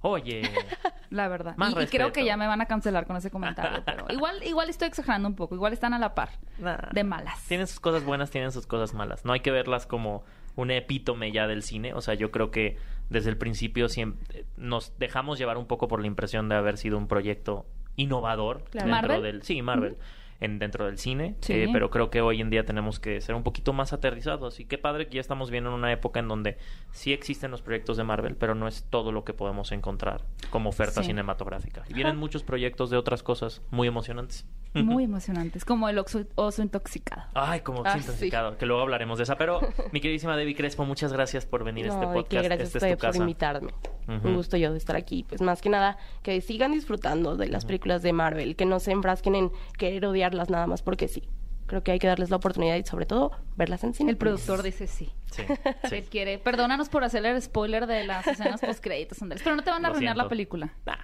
Oye, 0.02 0.42
La 1.11 1.28
verdad. 1.28 1.54
Más 1.57 1.74
y, 1.74 1.80
y 1.83 1.87
creo 1.87 2.12
que 2.12 2.24
ya 2.24 2.37
me 2.37 2.46
van 2.46 2.61
a 2.61 2.66
cancelar 2.66 3.07
con 3.07 3.16
ese 3.16 3.30
comentario. 3.30 3.83
pero 3.85 4.04
igual, 4.11 4.42
igual 4.44 4.68
estoy 4.68 4.87
exagerando 4.88 5.26
un 5.28 5.35
poco. 5.35 5.54
Igual 5.54 5.72
están 5.72 5.94
a 5.94 5.98
la 5.98 6.14
par. 6.14 6.30
nah. 6.59 6.76
De 6.92 7.02
malas. 7.04 7.40
Tienen 7.48 7.66
sus 7.66 7.80
cosas 7.80 8.04
buenas, 8.04 8.30
tienen 8.30 8.52
sus 8.52 8.66
cosas 8.66 8.94
malas. 8.94 9.24
No 9.24 9.33
hay 9.33 9.40
que 9.40 9.50
verlas 9.50 9.87
como 9.87 10.22
un 10.56 10.70
epítome 10.70 11.32
ya 11.32 11.46
del 11.46 11.62
cine. 11.62 11.94
O 11.94 12.00
sea, 12.00 12.14
yo 12.14 12.30
creo 12.30 12.50
que 12.50 12.76
desde 13.10 13.30
el 13.30 13.36
principio 13.36 13.88
siempre 13.88 14.44
nos 14.56 14.96
dejamos 14.98 15.38
llevar 15.38 15.58
un 15.58 15.66
poco 15.66 15.88
por 15.88 16.00
la 16.00 16.06
impresión 16.06 16.48
de 16.48 16.54
haber 16.56 16.78
sido 16.78 16.96
un 16.98 17.06
proyecto 17.08 17.66
innovador 17.96 18.64
Claro. 18.70 18.86
dentro 18.88 19.08
¿Marvel? 19.08 19.22
del 19.22 19.42
sí 19.42 19.62
Marvel 19.62 19.96
en 20.40 20.58
dentro 20.58 20.84
del 20.86 20.98
cine 20.98 21.36
Sí. 21.40 21.52
eh, 21.52 21.68
pero 21.72 21.90
creo 21.90 22.10
que 22.10 22.20
hoy 22.20 22.40
en 22.40 22.50
día 22.50 22.64
tenemos 22.66 22.98
que 22.98 23.20
ser 23.20 23.34
un 23.36 23.44
poquito 23.44 23.72
más 23.72 23.92
aterrizados 23.92 24.58
y 24.58 24.64
qué 24.64 24.78
padre 24.78 25.06
que 25.06 25.14
ya 25.14 25.20
estamos 25.20 25.48
viendo 25.50 25.70
en 25.70 25.76
una 25.76 25.92
época 25.92 26.18
en 26.18 26.26
donde 26.26 26.56
sí 26.90 27.12
existen 27.12 27.52
los 27.52 27.62
proyectos 27.62 27.96
de 27.96 28.02
Marvel 28.04 28.34
pero 28.36 28.54
no 28.56 28.66
es 28.66 28.84
todo 28.90 29.12
lo 29.12 29.24
que 29.24 29.32
podemos 29.32 29.70
encontrar 29.70 30.22
como 30.50 30.70
oferta 30.70 31.02
Sí. 31.02 31.06
cinematográfica 31.08 31.84
y 31.88 31.94
vienen 31.94 32.16
muchos 32.16 32.42
proyectos 32.42 32.90
de 32.90 32.96
otras 32.96 33.22
cosas 33.22 33.62
muy 33.70 33.86
emocionantes 33.86 34.44
Muy 34.74 35.04
emocionantes, 35.04 35.64
como 35.64 35.88
el 35.88 35.98
oso, 35.98 36.24
oso 36.34 36.62
intoxicado. 36.62 37.22
Ay, 37.34 37.60
como 37.60 37.82
Ah, 37.84 37.96
intoxicado, 37.96 38.58
que 38.58 38.66
luego 38.66 38.82
hablaremos 38.82 39.18
de 39.18 39.24
esa. 39.24 39.37
Pero, 39.37 39.60
mi 39.92 40.00
queridísima 40.00 40.37
Debbie 40.37 40.54
Crespo, 40.56 40.84
muchas 40.84 41.12
gracias 41.12 41.46
por 41.46 41.62
venir 41.64 41.87
a 41.87 41.94
este 41.94 42.06
podcast. 42.06 42.44
gracias 42.44 42.74
Esta 42.74 42.87
a 42.87 42.88
es 42.90 42.94
tu 42.96 43.00
por 43.00 43.08
casa. 43.10 43.18
invitarme. 43.18 43.72
Un 44.08 44.34
gusto 44.34 44.56
yo 44.56 44.72
de 44.72 44.78
estar 44.78 44.96
aquí. 44.96 45.24
Pues 45.28 45.40
más 45.40 45.62
que 45.62 45.68
nada, 45.70 45.96
que 46.22 46.40
sigan 46.40 46.72
disfrutando 46.72 47.37
de 47.37 47.48
las 47.48 47.64
películas 47.64 48.02
de 48.02 48.12
Marvel, 48.12 48.56
que 48.56 48.66
no 48.66 48.80
se 48.80 48.90
enfrasquen 48.92 49.34
en 49.37 49.52
querer 49.78 50.04
odiarlas 50.06 50.50
nada 50.50 50.66
más 50.66 50.82
porque 50.82 51.08
sí. 51.08 51.22
Creo 51.66 51.82
que 51.82 51.92
hay 51.92 51.98
que 51.98 52.06
darles 52.06 52.28
la 52.28 52.37
oportunidad 52.37 52.76
y 52.76 52.84
sobre 52.84 53.06
todo 53.06 53.30
verlas 53.56 53.84
en 53.84 53.94
cine. 53.94 54.10
El 54.10 54.18
productor 54.18 54.62
dice 54.62 54.87
sí. 54.87 55.10
Sí, 55.30 55.42
sí. 55.88 55.94
Él 55.96 56.04
quiere. 56.10 56.38
Perdónanos 56.38 56.90
por 56.90 57.04
hacer 57.04 57.24
el 57.24 57.40
spoiler 57.40 57.87
de 57.87 58.04
las 58.04 58.26
escenas 58.26 58.60
post 58.60 58.82
créditos, 58.82 59.22
Andrés. 59.22 59.40
Pero 59.42 59.56
no 59.56 59.62
te 59.62 59.70
van 59.70 59.82
a 59.84 59.88
Lo 59.88 59.94
arruinar 59.94 60.16
la 60.16 60.28
película. 60.28 60.74
Nah. 60.84 60.96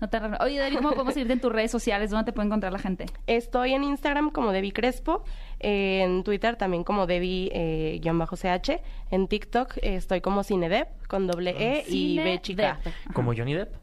No 0.00 0.08
te. 0.08 0.20
Oye, 0.40 0.58
David, 0.58 0.76
¿cómo 0.76 0.90
podemos 0.92 1.14
seguirte 1.14 1.32
en 1.32 1.40
tus 1.40 1.52
redes 1.52 1.70
sociales? 1.70 2.10
¿Dónde 2.10 2.24
te 2.24 2.32
puede 2.32 2.46
encontrar 2.46 2.72
la 2.72 2.78
gente? 2.78 3.06
Estoy 3.26 3.72
en 3.74 3.82
Instagram 3.84 4.30
como 4.30 4.52
Debbie 4.52 4.72
Crespo, 4.72 5.24
eh, 5.58 6.02
en 6.04 6.22
Twitter 6.22 6.56
también 6.56 6.84
como 6.84 7.06
Debbie-CH, 7.06 8.80
en 9.10 9.26
TikTok 9.28 9.76
eh, 9.78 9.96
estoy 9.96 10.20
como 10.20 10.44
Cinedep 10.44 10.88
con 11.08 11.26
doble 11.26 11.50
E 11.58 11.84
y 11.88 12.18
B 12.18 12.40
chica. 12.40 12.78
¿Como 13.12 13.34
Johnny 13.34 13.54
Depp? 13.54 13.74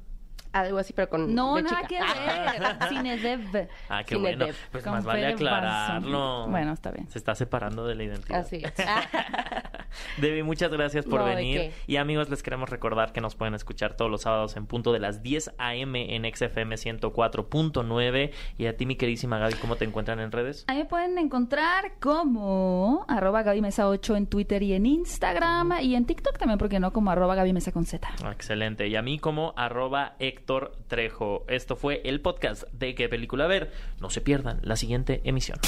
Algo 0.53 0.77
así, 0.77 0.93
pero 0.93 1.09
con 1.09 1.35
No, 1.35 1.59
nada 1.61 1.81
chica. 1.81 1.87
que 1.89 1.99
ver. 1.99 2.77
Cinedev. 2.89 3.67
Ah, 3.89 4.03
qué 4.05 4.15
Cine 4.15 4.37
bueno. 4.37 4.53
Pues 4.71 4.85
Con 4.85 4.93
más 4.93 5.03
vale 5.03 5.25
aclararlo. 5.27 6.47
Bueno, 6.47 6.71
está 6.71 6.91
bien. 6.91 7.09
Se 7.09 7.17
está 7.17 7.35
separando 7.35 7.85
de 7.85 7.95
la 7.95 8.03
identidad. 8.05 8.39
Así 8.39 8.61
es. 8.63 8.73
Debbie, 10.17 10.43
muchas 10.43 10.71
gracias 10.71 11.05
por 11.05 11.21
No, 11.21 11.25
¿de 11.25 11.35
venir. 11.35 11.71
Y 11.87 11.97
amigos, 11.97 12.29
les 12.29 12.43
queremos 12.43 12.69
recordar 12.69 13.11
que 13.11 13.21
nos 13.21 13.35
pueden 13.35 13.53
escuchar 13.53 13.95
todos 13.95 14.09
los 14.11 14.21
sábados 14.21 14.55
en 14.57 14.65
punto 14.65 14.93
de 14.93 14.99
las 14.99 15.23
10 15.23 15.51
a.m. 15.57 16.15
en 16.15 16.23
XFM 16.33 16.75
104.9. 16.75 18.31
Y 18.57 18.65
a 18.65 18.77
ti, 18.77 18.85
mi 18.85 18.95
queridísima 18.95 19.37
Gaby, 19.39 19.55
¿cómo 19.55 19.75
te 19.75 19.85
encuentran 19.85 20.19
en 20.19 20.31
redes? 20.31 20.65
Ahí 20.67 20.77
me 20.77 20.85
pueden 20.85 21.17
encontrar 21.17 21.93
como 21.99 23.05
arroba 23.07 23.43
Gaby 23.43 23.61
Mesa 23.61 23.87
8 23.87 24.15
en 24.15 24.27
Twitter 24.27 24.63
y 24.63 24.73
en 24.73 24.85
Instagram 24.85 25.73
y 25.81 25.95
en 25.95 26.05
TikTok 26.05 26.37
también, 26.37 26.57
porque 26.57 26.79
no, 26.79 26.91
como 26.93 27.11
arroba 27.11 27.35
Gaby 27.35 27.53
Mesa 27.53 27.71
con 27.71 27.85
Z. 27.85 28.07
Ah, 28.23 28.31
Excelente. 28.31 28.87
Y 28.87 28.95
a 28.95 29.01
mí 29.01 29.19
como 29.19 29.53
arroba 29.57 30.15
Héctor 30.19 30.77
Trejo. 30.87 31.45
Esto 31.47 31.75
fue 31.75 32.01
el 32.05 32.21
podcast 32.21 32.63
de 32.71 32.95
qué 32.95 33.09
película 33.09 33.47
ver. 33.47 33.71
No 33.99 34.09
se 34.09 34.21
pierdan 34.21 34.59
la 34.63 34.75
siguiente 34.75 35.21
emisión. 35.23 35.59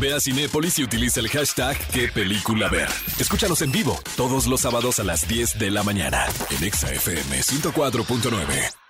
Ve 0.00 0.12
a 0.12 0.20
Cinépolis 0.20 0.78
y 0.78 0.84
utiliza 0.84 1.20
el 1.20 1.28
hashtag 1.28 1.76
qué 1.92 2.08
película 2.08 2.68
ver. 2.68 2.88
Escúchanos 3.18 3.61
en 3.62 3.72
vivo 3.72 3.98
todos 4.16 4.46
los 4.46 4.60
sábados 4.60 4.98
a 4.98 5.04
las 5.04 5.26
10 5.28 5.58
de 5.58 5.70
la 5.70 5.82
mañana 5.82 6.26
en 6.50 6.64
Exa 6.64 6.92
FM 6.92 7.40
104.9. 7.40 8.81